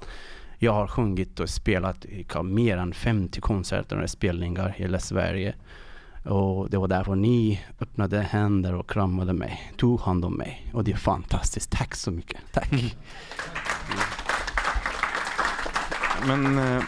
Jag 0.59 0.73
har 0.73 0.87
sjungit 0.87 1.41
och 1.41 1.49
spelat 1.49 2.05
i 2.05 2.27
mer 2.43 2.77
än 2.77 2.95
50 2.95 3.41
konserter 3.41 4.03
och 4.03 4.11
spelningar 4.11 4.69
i 4.69 4.83
hela 4.83 4.99
Sverige. 4.99 5.55
Och 6.27 6.71
det 6.71 6.79
var 6.79 6.89
därför 6.89 7.15
ni 7.15 7.61
öppnade 7.81 8.21
händer 8.21 8.75
och 8.75 8.91
kramade 8.91 9.33
mig, 9.33 9.73
tog 9.77 10.01
hand 10.01 10.25
om 10.25 10.35
mig. 10.35 10.71
Och 10.75 10.85
det 10.85 10.93
är 10.93 10.97
fantastiskt. 10.97 11.71
Tack 11.71 11.95
så 11.95 12.11
mycket. 12.11 12.41
Tack. 12.53 12.97
Men 16.27 16.59
eh, 16.59 16.83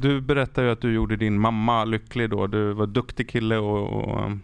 du 0.00 0.20
berättar 0.20 0.62
ju 0.62 0.70
att 0.70 0.80
du 0.80 0.92
gjorde 0.94 1.16
din 1.16 1.38
mamma 1.40 1.84
lycklig 1.84 2.30
då. 2.30 2.46
Du 2.46 2.72
var 2.72 2.86
duktig 2.86 3.28
kille 3.30 3.56
och, 3.56 4.04
och 4.04 4.20
eh, 4.20 4.34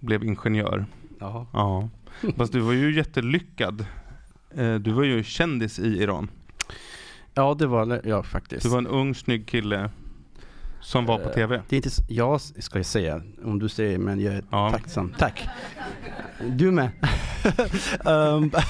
blev 0.00 0.24
ingenjör. 0.24 0.86
Ja. 1.18 1.46
Ja. 1.52 1.88
Fast 2.36 2.52
du 2.52 2.60
var 2.60 2.72
ju 2.72 2.96
jättelyckad. 2.96 3.86
Eh, 4.54 4.74
Du 4.74 4.92
var 4.92 5.02
ju 5.04 5.22
kändis 5.22 5.78
i 5.78 6.02
Iran. 6.02 6.28
ja, 7.34 7.54
det 7.58 7.66
var 7.66 8.00
jag 8.04 8.26
faktiskt. 8.26 8.62
Du 8.62 8.68
var 8.68 8.78
en 8.78 8.86
ung 8.86 9.14
snygg 9.14 9.46
kille 9.48 9.90
som 10.80 11.06
var 11.06 11.18
på 11.18 11.28
Eh, 11.28 11.34
TV. 11.34 11.62
Det 11.68 11.76
är 11.76 11.78
inte, 11.78 11.90
jag 12.08 12.40
ska 12.40 12.78
jag 12.78 12.86
säga, 12.86 13.22
om 13.44 13.58
du 13.58 13.68
säger, 13.68 13.98
men 13.98 14.20
jag 14.20 14.34
är 14.34 14.44
Ja. 14.50 14.70
tacksam. 14.70 15.14
Tack. 15.18 15.48
Du 16.48 16.70
med. 16.70 16.90
um, 18.04 18.50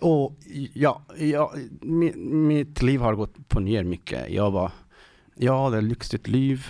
och 0.00 0.36
ja, 0.74 1.02
ja 1.18 1.52
mi, 1.80 2.12
mitt 2.26 2.82
liv 2.82 3.00
har 3.00 3.14
gått 3.14 3.48
på 3.48 3.60
ner 3.60 3.84
mycket. 3.84 4.30
Jag 4.30 4.50
var, 4.50 4.72
jag 5.34 5.62
hade 5.64 5.80
lyxigt 5.80 6.28
liv. 6.28 6.66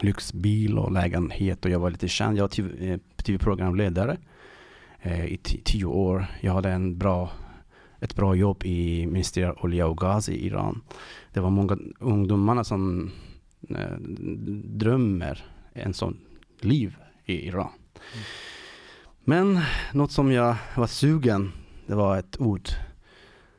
Lyxbil 0.00 0.78
och 0.78 0.92
lägenhet 0.92 1.64
och 1.64 1.70
jag 1.70 1.78
var 1.80 1.90
lite 1.90 2.08
känd. 2.08 2.38
Jag 2.38 2.42
var 2.42 2.48
TV, 2.48 2.92
eh, 2.92 2.98
tv-programledare 3.16 4.16
eh, 5.02 5.24
i 5.24 5.36
ti- 5.36 5.60
tio 5.64 5.84
år. 5.84 6.26
Jag 6.40 6.52
hade 6.52 6.70
en 6.70 6.98
bra, 6.98 7.30
ett 8.04 8.16
bra 8.16 8.34
jobb 8.34 8.64
i 8.64 9.06
Ministeriet 9.06 9.56
olja 9.60 9.86
och 9.86 9.98
gas 9.98 10.28
i 10.28 10.46
Iran. 10.46 10.82
Det 11.32 11.40
var 11.40 11.50
många 11.50 11.78
ungdomarna 11.98 12.64
som 12.64 13.10
eh, 13.70 13.98
drömmer 14.64 15.44
en 15.72 15.94
sån 15.94 16.16
liv 16.60 16.96
i 17.24 17.46
Iran. 17.48 17.70
Men 19.24 19.60
något 19.92 20.12
som 20.12 20.32
jag 20.32 20.56
var 20.76 20.86
sugen, 20.86 21.52
det 21.86 21.94
var 21.94 22.18
ett 22.18 22.40
ord 22.40 22.68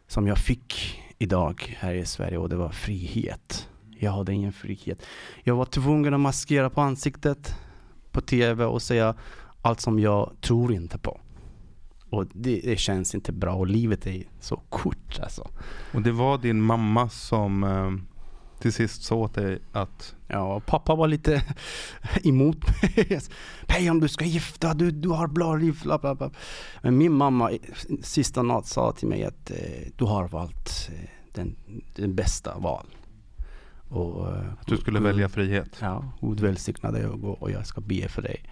som 0.07 0.27
jag 0.27 0.37
fick 0.37 1.01
idag 1.17 1.75
här 1.79 1.93
i 1.93 2.05
Sverige 2.05 2.37
och 2.37 2.49
det 2.49 2.55
var 2.55 2.69
frihet. 2.69 3.69
Jag 3.99 4.11
hade 4.11 4.33
ingen 4.33 4.53
frihet. 4.53 5.05
Jag 5.43 5.55
var 5.55 5.65
tvungen 5.65 6.13
att 6.13 6.19
maskera 6.19 6.69
på 6.69 6.81
ansiktet 6.81 7.55
på 8.11 8.21
tv 8.21 8.65
och 8.65 8.81
säga 8.81 9.15
allt 9.61 9.81
som 9.81 9.99
jag 9.99 10.31
tror 10.41 10.73
inte 10.73 10.97
på. 10.97 11.19
Och 12.15 12.25
det, 12.33 12.61
det 12.63 12.77
känns 12.77 13.15
inte 13.15 13.31
bra 13.31 13.53
och 13.53 13.67
livet 13.67 14.07
är 14.07 14.23
så 14.39 14.55
kort 14.69 15.19
alltså. 15.23 15.47
Och 15.93 16.01
det 16.01 16.11
var 16.11 16.37
din 16.37 16.61
mamma 16.61 17.09
som 17.09 17.63
eh, 17.63 17.91
till 18.61 18.73
sist 18.73 19.03
sa 19.03 19.15
åt 19.15 19.33
dig 19.33 19.59
att 19.71 20.15
Ja, 20.27 20.59
pappa 20.65 20.95
var 20.95 21.07
lite 21.07 21.41
emot 22.23 22.57
mig. 22.81 23.19
Hej 23.67 23.89
om 23.89 23.99
du 23.99 24.07
ska 24.07 24.25
gifta, 24.25 24.73
du, 24.73 24.91
du 24.91 25.09
har 25.09 25.27
bra 25.27 25.55
liv, 25.55 25.79
bla 25.83 25.97
bla 25.97 26.15
bla. 26.15 26.31
Men 26.81 26.97
min 26.97 27.13
mamma 27.13 27.51
sista 28.01 28.41
natt 28.41 28.65
sa 28.67 28.91
till 28.91 29.07
mig 29.07 29.23
att 29.23 29.51
eh, 29.51 29.57
du 29.95 30.05
har 30.05 30.27
valt 30.27 30.89
eh, 30.93 31.09
den, 31.33 31.55
den 31.95 32.15
bästa 32.15 32.57
val. 32.59 32.85
Och, 33.89 34.27
eh, 34.27 34.51
att 34.59 34.67
du 34.67 34.77
skulle 34.77 34.99
Gud- 34.99 35.07
välja 35.07 35.29
frihet. 35.29 35.69
Ja, 35.81 36.11
Gud 36.21 36.39
välsignade 36.39 36.99
jag 37.01 37.23
och, 37.23 37.41
och 37.41 37.51
jag 37.51 37.67
ska 37.67 37.81
be 37.81 38.07
för 38.07 38.21
dig. 38.21 38.43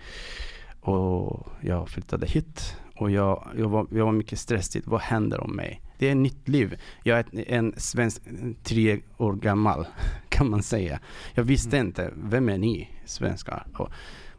Och 0.82 1.48
jag 1.62 1.90
flyttade 1.90 2.26
hit 2.28 2.76
och 2.96 3.12
jag, 3.12 3.48
jag, 3.58 3.70
var, 3.70 3.88
jag 3.92 4.06
var 4.06 4.12
mycket 4.12 4.40
stressad. 4.40 4.82
Vad 4.86 5.02
händer 5.02 5.44
om 5.44 5.56
mig? 5.56 5.82
Det 5.98 6.08
är 6.08 6.12
ett 6.12 6.18
nytt 6.18 6.48
liv. 6.48 6.80
Jag 7.04 7.20
är 7.20 7.26
en 7.52 7.74
svensk, 7.78 8.22
tre 8.64 9.00
år 9.18 9.34
gammal 9.34 9.86
kan 10.30 10.50
man 10.50 10.64
säga. 10.64 11.00
Jag 11.34 11.44
visste 11.44 11.78
inte, 11.78 12.14
vem 12.16 12.50
är 12.50 12.58
ni 12.58 12.90
svenskar? 13.06 13.68
Och, 13.74 13.90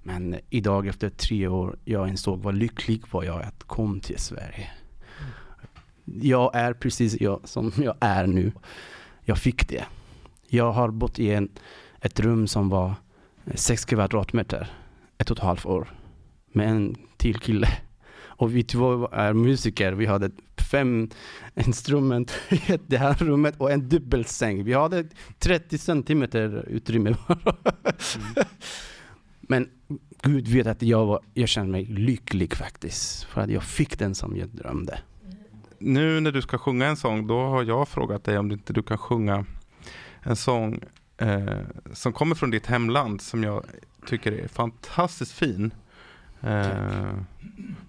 Men 0.03 0.37
idag 0.51 0.87
efter 0.87 1.11
tre 1.11 1.49
år, 1.49 1.79
jag 1.85 2.09
insåg 2.09 2.43
vad 2.43 2.55
lycklig 2.55 3.03
var 3.11 3.25
jag 3.25 3.43
att 3.43 3.65
kom 3.65 4.01
till 4.01 4.19
Sverige. 4.19 4.71
Jag 6.05 6.55
är 6.55 6.73
precis 6.73 7.21
jag 7.21 7.41
som 7.45 7.73
jag 7.77 7.95
är 8.01 8.27
nu. 8.27 8.53
Jag 9.23 9.39
fick 9.39 9.69
det. 9.69 9.85
Jag 10.49 10.73
har 10.73 10.91
bott 10.91 11.19
i 11.19 11.31
en, 11.31 11.49
ett 12.01 12.21
rum 12.21 12.47
som 12.47 12.69
var 12.69 12.95
sex 13.55 13.85
kvadratmeter, 13.85 14.71
ett 15.19 15.31
och 15.31 15.37
ett 15.37 15.43
halvt 15.43 15.67
år. 15.67 15.95
Med 16.53 16.69
en 16.69 16.97
till 17.17 17.39
kille. 17.39 17.69
Och 18.37 18.57
vi 18.57 18.63
två 18.63 19.09
är 19.13 19.33
musiker. 19.33 19.93
Vi 19.93 20.07
hade 20.07 20.31
fem 20.71 21.11
instrument 21.55 22.33
i 22.51 22.79
det 22.87 22.97
här 22.97 23.15
rummet 23.15 23.55
och 23.59 23.73
en 23.73 23.89
dubbelsäng. 23.89 24.65
Vi 24.65 24.73
hade 24.73 25.05
30 25.39 25.79
centimeter 25.79 26.65
utrymme 26.69 27.17
bara. 27.29 27.57
Mm. 28.17 28.47
Men 29.41 29.69
Gud 30.23 30.49
vet 30.49 30.67
att 30.67 30.83
jag, 30.83 31.07
var, 31.07 31.21
jag 31.35 31.49
känner 31.49 31.71
mig 31.71 31.85
lycklig 31.85 32.55
faktiskt. 32.55 33.25
För 33.25 33.41
att 33.41 33.51
jag 33.51 33.63
fick 33.63 33.99
den 33.99 34.15
som 34.15 34.37
jag 34.37 34.49
drömde. 34.49 34.99
Nu 35.79 36.21
när 36.21 36.33
du 36.33 36.43
ska 36.43 36.59
sjunga 36.59 36.87
en 36.87 36.97
sång, 36.97 37.27
då 37.27 37.41
har 37.41 37.63
jag 37.63 37.89
frågat 37.89 38.25
dig 38.25 38.39
om 38.39 38.53
inte 38.53 38.73
du 38.73 38.83
kan 38.83 38.99
sjunga 38.99 39.45
en 40.23 40.37
sång 40.37 40.81
eh, 41.17 41.59
som 41.93 42.13
kommer 42.13 42.35
från 42.35 42.51
ditt 42.51 42.67
hemland 42.67 43.21
som 43.21 43.43
jag 43.43 43.65
tycker 44.07 44.33
är 44.33 44.49
fantastiskt 44.49 45.33
fin. 45.33 45.75
Eh, 46.45 47.19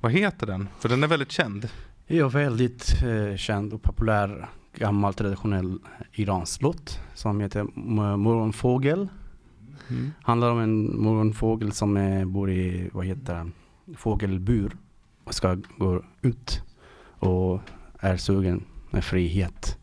vad 0.01 0.11
heter 0.11 0.47
den? 0.47 0.69
För 0.79 0.89
den 0.89 1.03
är 1.03 1.07
väldigt 1.07 1.31
känd. 1.31 1.69
Ja, 2.07 2.29
väldigt 2.29 3.03
eh, 3.03 3.35
känd 3.35 3.73
och 3.73 3.81
populär 3.81 4.49
gammal 4.75 5.13
traditionell 5.13 5.79
iransk 6.13 6.61
låt 6.61 6.99
som 7.13 7.41
heter 7.41 7.63
Morgonfågel. 8.17 9.07
Mm. 9.87 10.11
Handlar 10.23 10.51
om 10.51 10.59
en 10.59 11.01
morgonfågel 11.01 11.71
som 11.71 11.97
eh, 11.97 12.25
bor 12.25 12.51
i, 12.51 12.89
vad 12.93 13.05
heter 13.05 13.35
den, 13.35 13.51
fågelbur 13.97 14.77
och 15.23 15.33
ska 15.33 15.57
gå 15.77 16.03
ut 16.21 16.61
och 17.19 17.59
är 17.99 18.17
sugen 18.17 18.63
med 18.91 19.03
frihet. 19.03 19.77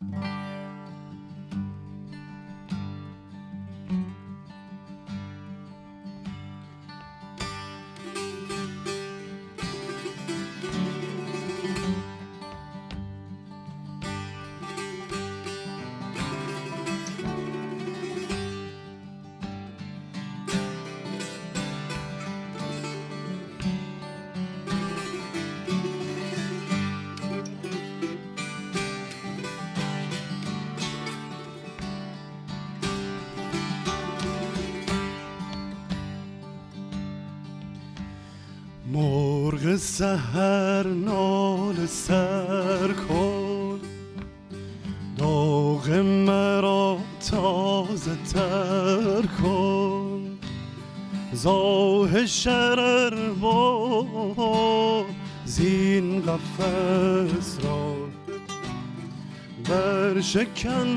Mm. 0.00 0.41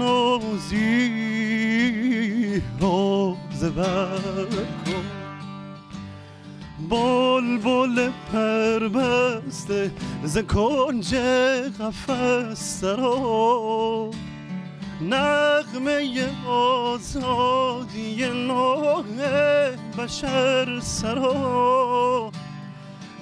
و 0.02 0.40
زیر 0.70 2.62
زبر 3.52 4.46
کن 4.86 5.06
بل 6.90 7.58
بل 7.58 8.10
پربسته 8.32 9.92
ز 10.24 10.38
کنج 10.38 11.16
قفص 11.80 12.80
سرا 12.82 14.10
نغمه 15.02 16.30
آزادی 16.48 18.26
نوع 18.48 19.04
بشر 19.98 20.80
سرا 20.80 22.32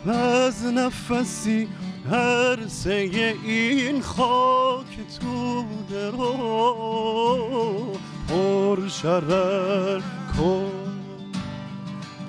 و 0.05 0.11
از 0.11 0.65
نفسی 0.65 1.67
هر 2.11 2.67
سه 2.67 2.91
این 3.43 4.01
خاک 4.01 4.97
تو 5.19 5.65
درو 5.89 6.37
پر 8.29 8.87
شرر 8.87 10.01
کن 10.37 10.71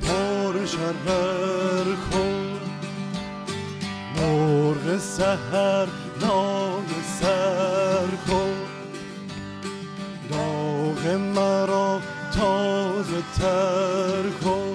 پر 0.00 0.66
شرر 0.66 1.84
کن. 2.12 2.60
مرغ 4.16 4.98
سهر 4.98 5.88
نام 6.20 6.87
سر 7.20 8.10
کن. 8.28 8.54
داغ 10.30 11.16
مرا 11.16 12.00
تازه 12.32 13.22
تر 13.38 14.30
کن. 14.44 14.74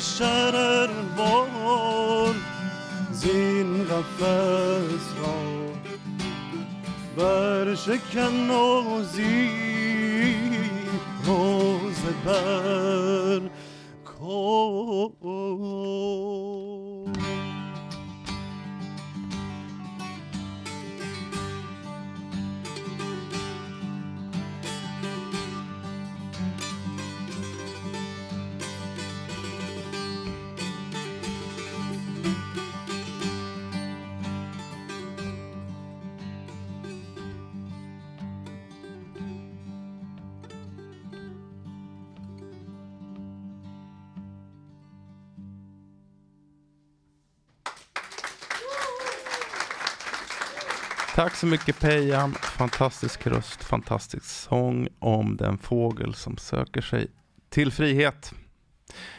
شرر 0.00 0.90
بار 1.16 2.34
زین 3.12 3.84
قفص 3.84 5.06
را 5.20 5.58
برشکن 7.16 8.50
و 8.50 8.98
روز 11.24 12.02
بر 12.24 13.40
کن. 14.04 15.08
Tack 51.18 51.34
så 51.34 51.46
mycket 51.46 51.80
Peja. 51.80 52.28
Fantastisk 52.28 53.26
röst, 53.26 53.64
fantastisk 53.64 54.24
sång 54.24 54.88
om 54.98 55.36
den 55.36 55.58
fågel 55.58 56.14
som 56.14 56.36
söker 56.36 56.80
sig 56.80 57.06
till 57.48 57.72
frihet. 57.72 58.34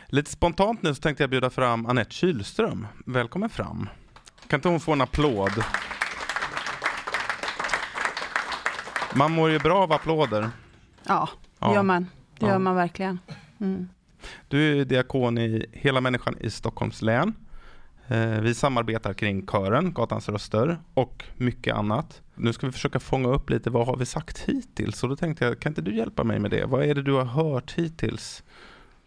Lite 0.08 0.32
spontant 0.32 0.82
nu 0.82 0.96
så 0.96 1.02
tänkte 1.02 1.24
jag 1.24 1.30
bjuda 1.30 1.50
fram 1.50 1.86
Annette 1.86 2.12
Kylström. 2.12 2.88
Välkommen 3.06 3.50
fram. 3.50 3.90
Kan 4.48 4.58
inte 4.58 4.68
hon 4.68 4.80
få 4.80 4.94
en 4.94 5.02
applåd? 5.02 5.64
Man 9.16 9.32
mår 9.32 9.50
ju 9.50 9.60
bra 9.60 9.84
av 9.84 9.92
applåder. 9.92 10.50
Ja, 11.04 11.30
det 11.60 11.66
ja. 11.66 11.74
gör 11.74 11.84
man. 11.84 12.08
Det 12.40 12.46
gör 12.46 12.60
man 12.60 12.76
verkligen. 12.76 13.20
Mm. 13.60 13.90
Du 14.48 14.80
är 14.82 14.86
diakon 14.86 15.38
i 15.38 15.66
Hela 15.72 16.02
människan 16.02 16.36
i 16.40 16.50
Stockholms 16.50 17.02
län. 17.02 17.34
Eh, 18.12 18.42
vi 18.42 18.54
samarbetar 18.54 19.14
kring 19.14 19.48
kören, 19.48 19.94
Gatans 19.94 20.30
röster 20.30 20.80
och 20.94 21.24
mycket 21.38 21.76
annat. 21.76 22.22
Nu 22.36 22.54
ska 22.54 22.66
vi 22.66 22.72
försöka 22.72 23.00
fånga 23.00 23.30
upp 23.30 23.50
lite, 23.50 23.70
vad 23.70 23.88
har 23.88 23.98
vi 23.98 24.06
sagt 24.06 24.40
hittills? 24.40 24.98
Så 24.98 25.08
då 25.08 25.16
tänkte 25.16 25.46
jag, 25.46 25.60
kan 25.60 25.72
inte 25.72 25.82
du 25.82 25.96
hjälpa 25.96 26.24
mig 26.24 26.40
med 26.40 26.52
det? 26.52 26.66
Vad 26.66 26.84
är 26.84 26.96
det 26.96 27.02
du 27.02 27.14
har 27.14 27.26
hört 27.26 27.74
hittills? 27.78 28.44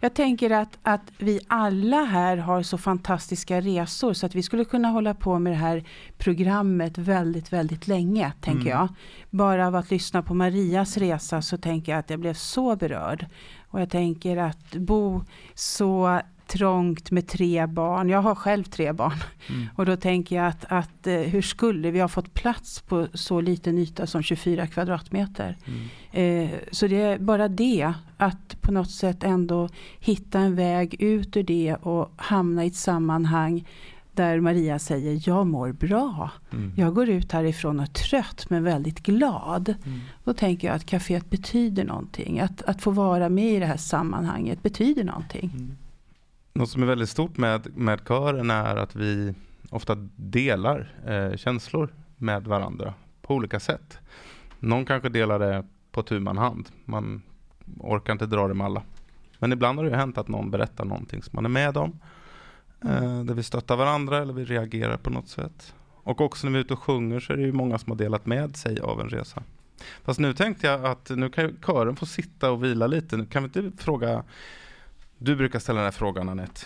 Jag 0.01 0.15
tänker 0.15 0.51
att, 0.51 0.79
att 0.83 1.13
vi 1.19 1.41
alla 1.47 2.05
här 2.05 2.37
har 2.37 2.63
så 2.63 2.79
fantastiska 2.79 3.61
resor 3.61 4.13
så 4.13 4.27
att 4.27 4.35
vi 4.35 4.43
skulle 4.43 4.65
kunna 4.65 4.89
hålla 4.89 5.15
på 5.15 5.39
med 5.39 5.53
det 5.53 5.57
här 5.57 5.85
programmet 6.19 6.99
väldigt, 6.99 7.53
väldigt 7.53 7.89
länge, 7.89 8.33
tänker 8.41 8.71
mm. 8.71 8.79
jag. 8.79 8.89
Bara 9.31 9.67
av 9.67 9.77
att 9.77 9.91
lyssna 9.91 10.23
på 10.23 10.35
Marias 10.35 10.97
resa 10.97 11.43
så 11.43 11.59
tänker 11.59 11.93
jag 11.93 11.99
att 11.99 12.11
jag 12.11 12.21
blev 12.21 12.35
så 12.35 12.77
berörd. 12.77 13.27
Och 13.69 13.81
jag 13.81 13.91
tänker 13.91 14.37
att 14.37 14.75
bo 14.75 15.25
så 15.55 16.21
trångt 16.53 17.11
med 17.11 17.29
tre 17.29 17.67
barn. 17.67 18.09
Jag 18.09 18.23
har 18.23 18.35
själv 18.35 18.65
tre 18.65 18.93
barn. 18.93 19.19
Mm. 19.49 19.69
Och 19.77 19.87
då 19.87 19.97
tänker 19.97 20.37
jag 20.37 20.47
att, 20.47 20.65
att 20.69 21.07
eh, 21.07 21.15
hur 21.15 21.43
skulle 21.43 21.91
vi 21.91 22.01
ha 22.01 22.09
fått 22.09 22.35
plats 22.35 22.81
på 22.81 23.07
så 23.15 23.41
liten 23.41 23.79
yta 23.79 24.07
som 24.07 24.23
24 24.23 24.67
kvadratmeter? 24.67 25.57
Mm. 25.67 26.51
Eh, 26.51 26.59
så 26.73 26.87
det 26.87 27.01
är 27.01 27.19
bara 27.19 27.49
det, 27.49 27.93
att 28.17 28.61
på 28.61 28.73
något 28.73 28.91
sätt 28.91 29.25
ändå 29.25 29.69
hitta 30.01 30.39
en 30.39 30.57
väg 30.57 31.03
ut 31.03 31.37
ur 31.37 31.43
det 31.43 31.75
och 31.75 32.13
hamna 32.17 32.65
i 32.65 32.67
ett 32.67 32.75
sammanhang 32.75 33.65
där 34.15 34.41
Maria 34.41 34.79
säger 34.79 35.29
jag 35.29 35.47
mår 35.47 35.73
bra. 35.73 36.31
Mm. 36.53 36.73
Jag 36.77 36.95
går 36.95 37.09
ut 37.09 37.33
härifrån 37.33 37.81
och 37.81 37.87
är 37.87 37.89
trött 37.89 38.51
men 38.51 38.65
väldigt 38.65 39.03
glad. 39.03 39.69
Mm. 39.69 40.01
Då 40.25 40.35
tänker 40.35 40.69
jag 40.69 40.77
att 40.77 40.87
kaféet 40.87 41.31
betyder 41.31 41.85
någonting. 41.85 42.41
Att, 42.41 42.63
att 42.63 42.83
få 42.83 42.91
vara 42.91 43.29
med 43.29 43.53
i 43.53 43.59
det 43.59 43.67
här 43.67 43.77
sammanhanget 43.77 44.63
betyder 44.63 45.05
någonting. 45.05 45.51
Mm. 45.55 45.77
Något 46.53 46.71
som 46.71 46.83
är 46.83 46.87
väldigt 46.87 47.09
stort 47.09 47.37
med, 47.37 47.77
med 47.77 48.01
kören 48.09 48.51
är 48.51 48.77
att 48.77 48.97
vi 48.97 49.35
ofta 49.71 49.95
delar 50.17 50.95
eh, 51.07 51.37
känslor 51.37 51.95
med 52.17 52.47
varandra 52.47 52.95
på 53.23 53.35
olika 53.35 53.61
sätt. 53.61 53.99
Någon 54.59 54.85
kanske 54.85 55.09
delar 55.09 55.39
det 55.39 55.67
på 55.93 56.03
tu 56.03 56.21
man 56.21 56.39
hand. 56.39 56.69
Man 56.85 57.23
orkar 57.79 58.13
inte 58.13 58.27
dra 58.27 58.49
det 58.49 58.55
med 58.55 58.67
alla. 58.67 58.83
Men 59.39 59.53
ibland 59.53 59.79
har 59.79 59.85
det 59.85 59.91
ju 59.91 59.97
hänt 59.97 60.19
att 60.19 60.29
någon 60.29 60.51
berättar 60.51 60.85
någonting 60.85 61.23
som 61.23 61.31
man 61.35 61.45
är 61.45 61.49
med 61.49 61.77
om. 61.77 62.01
Eh, 62.85 63.25
där 63.25 63.35
vi 63.35 63.43
stöttar 63.43 63.77
varandra 63.77 64.19
eller 64.19 64.33
vi 64.33 64.45
reagerar 64.45 64.97
på 64.97 65.11
något 65.11 65.29
sätt. 65.29 65.75
Och 66.05 66.21
också 66.21 66.47
när 66.47 66.53
vi 66.53 66.59
är 66.59 66.65
ute 66.65 66.73
och 66.73 66.83
sjunger 66.83 67.21
så 67.21 67.33
är 67.33 67.37
det 67.37 67.43
ju 67.43 67.53
många 67.53 67.79
som 67.79 67.91
har 67.91 67.99
delat 67.99 68.27
med 68.27 68.57
sig 68.57 68.81
av 68.81 69.01
en 69.01 69.09
resa. 69.09 69.43
Fast 70.05 70.21
nu 70.21 70.35
tänkte 70.35 70.67
jag 70.67 70.85
att 70.85 71.11
nu 71.11 71.31
kan 71.31 71.45
ju 71.45 71.55
kören 71.67 71.97
få 71.97 72.07
sitta 72.07 72.51
och 72.51 72.65
vila 72.65 72.87
lite. 72.87 73.17
Nu 73.17 73.27
kan 73.27 73.43
vi 73.43 73.61
inte 73.61 73.83
fråga 73.85 74.25
du 75.25 75.37
brukar 75.37 75.59
ställa 75.59 75.81
den 75.81 75.85
här 75.85 75.93
frågan 75.93 76.29
Anette. 76.29 76.61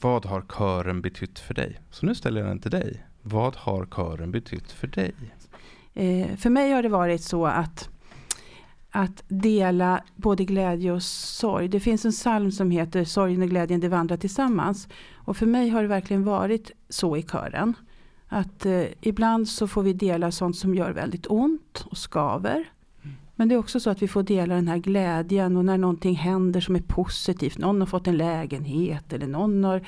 Vad 0.00 0.26
har 0.26 0.42
kören 0.42 1.02
betytt 1.02 1.38
för 1.38 1.54
dig? 1.54 1.80
Så 1.90 2.06
nu 2.06 2.14
ställer 2.14 2.40
jag 2.40 2.50
den 2.50 2.58
till 2.58 2.70
dig. 2.70 3.06
Vad 3.22 3.56
har 3.56 3.86
kören 3.86 4.30
betytt 4.30 4.72
för 4.72 4.86
dig? 4.86 5.14
Eh, 5.94 6.36
för 6.36 6.50
mig 6.50 6.72
har 6.72 6.82
det 6.82 6.88
varit 6.88 7.22
så 7.22 7.46
att, 7.46 7.88
att 8.90 9.24
dela 9.28 10.04
både 10.16 10.44
glädje 10.44 10.92
och 10.92 11.02
sorg. 11.02 11.68
Det 11.68 11.80
finns 11.80 12.04
en 12.04 12.12
psalm 12.12 12.52
som 12.52 12.70
heter 12.70 13.04
Sorgen 13.04 13.42
och 13.42 13.48
glädjen 13.48 13.80
de 13.80 13.88
vandrar 13.88 14.16
tillsammans. 14.16 14.88
Och 15.14 15.36
för 15.36 15.46
mig 15.46 15.68
har 15.68 15.82
det 15.82 15.88
verkligen 15.88 16.24
varit 16.24 16.70
så 16.88 17.16
i 17.16 17.22
kören. 17.22 17.74
Att 18.28 18.66
eh, 18.66 18.84
ibland 19.00 19.48
så 19.48 19.68
får 19.68 19.82
vi 19.82 19.92
dela 19.92 20.30
sånt 20.30 20.56
som 20.56 20.74
gör 20.74 20.90
väldigt 20.90 21.26
ont 21.26 21.84
och 21.90 21.98
skaver. 21.98 22.64
Men 23.36 23.48
det 23.48 23.54
är 23.54 23.58
också 23.58 23.80
så 23.80 23.90
att 23.90 24.02
vi 24.02 24.08
får 24.08 24.22
dela 24.22 24.54
den 24.54 24.68
här 24.68 24.78
glädjen 24.78 25.56
och 25.56 25.64
när 25.64 25.78
någonting 25.78 26.14
händer 26.14 26.60
som 26.60 26.76
är 26.76 26.80
positivt. 26.80 27.58
Någon 27.58 27.80
har 27.80 27.86
fått 27.86 28.06
en 28.06 28.16
lägenhet 28.16 29.12
eller 29.12 29.26
någon 29.26 29.64
har 29.64 29.82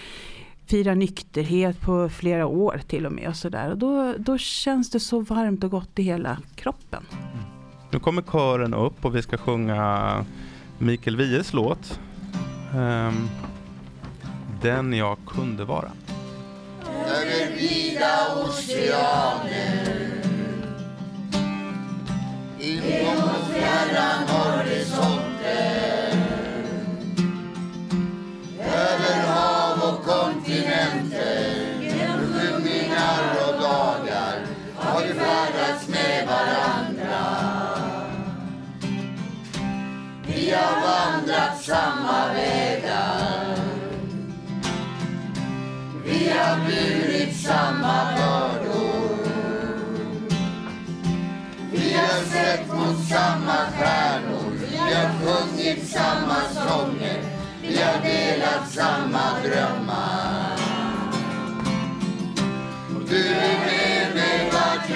firat 0.67 0.99
nykterhet 0.99 1.81
på 1.81 2.09
flera 2.09 2.47
år 2.47 2.81
till 2.87 3.07
och 3.07 3.13
med. 3.13 3.29
Och 3.29 3.37
så 3.37 3.49
där. 3.49 3.71
Och 3.71 3.79
då, 3.79 4.15
då 4.19 4.39
känns 4.39 4.91
det 4.91 5.01
så 5.01 5.21
varmt 5.21 5.65
och 5.65 5.71
gott 5.71 5.99
i 5.99 6.03
hela 6.03 6.39
kroppen. 6.55 7.07
Nu 7.91 7.99
kommer 7.99 8.23
kören 8.23 8.75
upp 8.75 9.05
och 9.05 9.17
vi 9.17 9.23
ska 9.23 9.37
sjunga 9.37 10.25
Mikael 10.79 11.17
Wiehes 11.17 11.53
låt. 11.53 12.01
Ehm, 12.75 13.29
den 14.63 14.93
jag 14.93 15.19
kunde 15.27 15.65
vara. 15.65 15.91
över 17.07 17.57
vida 17.57 18.45
oceaner 18.45 20.08
emot 22.61 23.53
fjärran 23.55 24.29
horisonter 24.29 26.12
över 28.61 29.27
hav 29.27 29.83
och 29.83 30.05
kontinenter 30.05 31.55
genom 31.81 32.21
skymningar 32.21 33.23
och 33.49 33.62
dagar 33.62 34.47
har 34.75 35.03
vi 35.03 35.14
färdats 35.14 35.88
med 35.88 36.27
varandra 36.27 36.79
Vi 40.27 40.55
har 40.55 40.81
vandrat 40.81 41.62
samma 41.62 42.33
vägar. 42.33 43.57
Vi 46.05 46.29
har 46.29 46.57
burit 46.66 47.37
samma 47.37 47.78
mot 52.88 53.09
samma 53.09 53.57
stjärnor. 53.79 54.53
Vi 54.70 54.94
har 54.94 55.11
sjungit 55.18 55.88
samma 55.88 56.40
sånger. 56.55 57.22
Vi 57.62 57.83
har 57.83 58.03
delat 58.03 58.70
samma 58.70 59.40
drömmar. 59.42 60.57
Och 62.96 63.09
du 63.09 63.27
är 63.27 63.59
med 63.66 64.14
mig 64.14 64.51
vart 64.53 64.90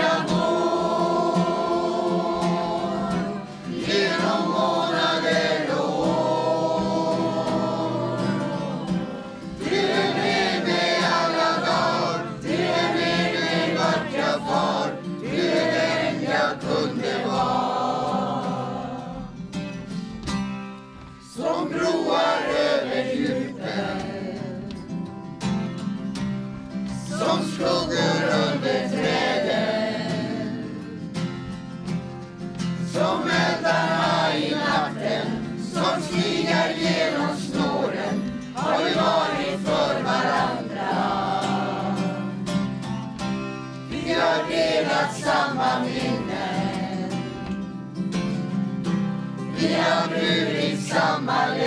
burit 50.94 51.62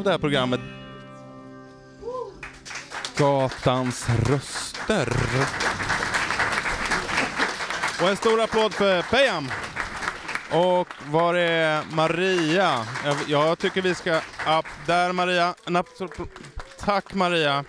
av 0.00 0.04
det 0.04 0.10
här 0.10 0.18
programmet. 0.18 0.60
Gatans 3.16 4.08
röster. 4.08 5.12
Och 8.02 8.08
en 8.08 8.16
stor 8.16 8.40
applåd 8.40 8.74
för 8.74 9.02
Peyam. 9.02 9.50
Och 10.50 10.88
var 11.10 11.34
är 11.34 11.82
Maria? 11.90 12.86
Jag, 13.04 13.16
jag 13.26 13.58
tycker 13.58 13.82
vi 13.82 13.94
ska... 13.94 14.16
Upp, 14.16 14.66
där 14.86 15.12
Maria. 15.12 15.54
Tack 16.78 17.14
Maria. 17.14 17.64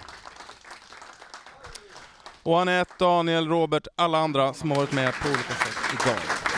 Och 2.43 2.61
Anette, 2.61 2.93
Daniel, 2.97 3.47
Robert, 3.47 3.87
alla 3.95 4.17
andra 4.17 4.53
som 4.53 4.71
har 4.71 4.77
varit 4.77 4.91
med 4.91 5.13
på 5.13 5.27
olika 5.29 5.53
sätt 5.53 5.77
idag. 5.93 6.50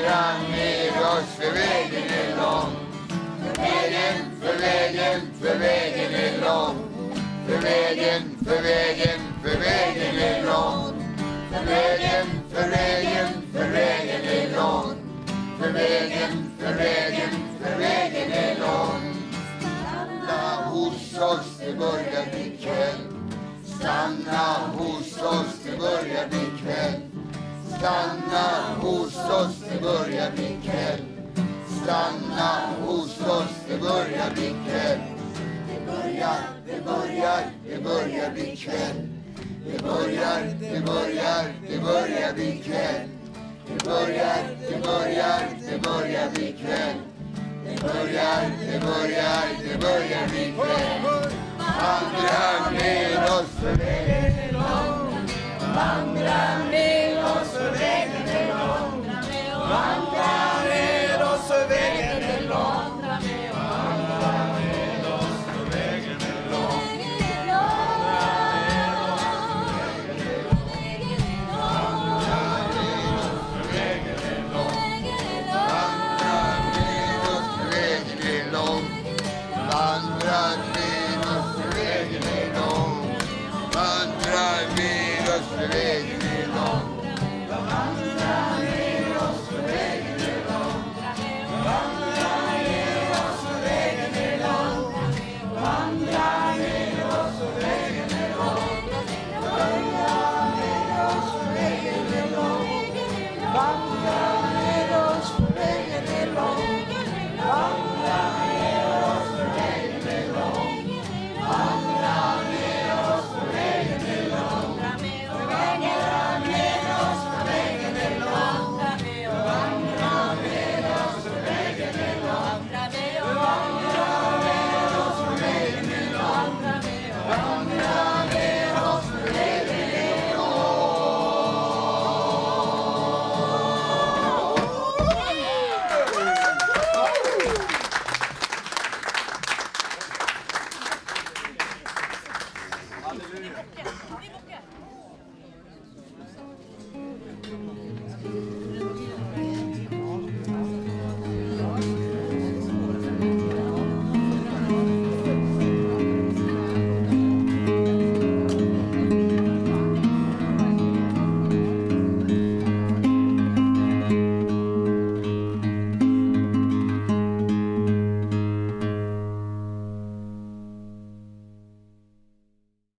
Vandra 0.00 0.48
med 0.50 0.90
oss 0.90 1.34
för 1.36 1.52
vägen 1.52 2.10
är 2.10 2.36
lång. 2.36 2.76
För 3.42 3.62
vägen, 3.62 4.14
för 4.40 4.58
vägen, 4.58 5.20
för 5.40 5.58
vägen 5.58 6.14
är 6.14 6.40
lång. 6.44 6.76
För 7.46 7.58
vägen, 7.58 8.22
för 8.44 8.62
vägen, 8.62 9.20
för 9.42 9.58
vägen 9.58 10.18
är 10.18 10.44
lång. 10.46 11.04
För 11.52 11.64
vägen, 11.66 12.26
för 12.50 12.68
vägen, 12.68 13.28
för 13.52 13.68
vägen 13.68 14.24
är 14.24 14.56
lång. 14.56 14.94
För 15.60 15.72
vägen, 15.72 16.50
för 16.58 16.74
vägen, 16.74 17.30
för 17.62 17.78
vägen 17.78 18.32
är 18.32 18.58
lång. 18.60 19.14
Stanna 20.24 20.64
hos 20.64 21.18
oss, 21.18 21.58
det 21.58 21.78
börjar 21.78 22.26
bli 22.32 22.56
kväll. 22.62 23.00
Stanna 23.64 24.72
hos 24.76 25.22
oss, 25.22 25.60
det 25.64 25.78
börjar 25.78 26.28
bli 26.28 26.46
kväll. 26.62 27.09
Stanna 27.80 28.74
hos 28.80 29.16
oss, 29.16 29.56
det 29.72 29.82
börjar 29.82 30.30
bli 30.30 30.56
kväll. 30.64 31.00
Stanna 31.82 32.60
hos 32.86 33.20
oss, 33.20 33.54
det 33.68 33.78
börjar 33.80 34.30
bli 34.34 34.54
kväll. 34.66 34.98
Det 35.68 35.86
börjar, 35.86 36.38
det 36.66 36.84
börjar, 36.84 37.40
det 37.68 37.84
börjar 37.84 38.30
bli 38.30 38.56
kväll. 38.56 39.08
Det 39.66 39.82
börjar, 39.82 40.40
det 40.60 40.86
börjar, 40.86 41.54
det 41.68 41.78
börjar 41.78 42.32
bli 42.34 42.62
kväll. 42.64 43.08
Det 43.66 43.84
börjar, 43.84 44.36
det 44.70 44.82
börjar, 44.82 45.40
det 45.70 45.82
börjar 45.82 46.30
bli 46.30 46.52
kväll. 46.52 46.96
Det 47.64 47.82
börjar, 47.82 48.50
det 48.60 48.80
börjar, 48.80 49.44
det 49.68 49.80
börjar 49.80 50.28
bli 50.28 50.54
kväll. 50.56 51.30
Vandra 51.58 52.70
med 52.70 53.24
oss 53.24 53.50
för 53.60 53.74
vägen 53.74 54.38
är 54.38 54.52
lång 54.52 55.28
Vandra 55.74 56.58
med 56.70 56.99
One 59.70 60.09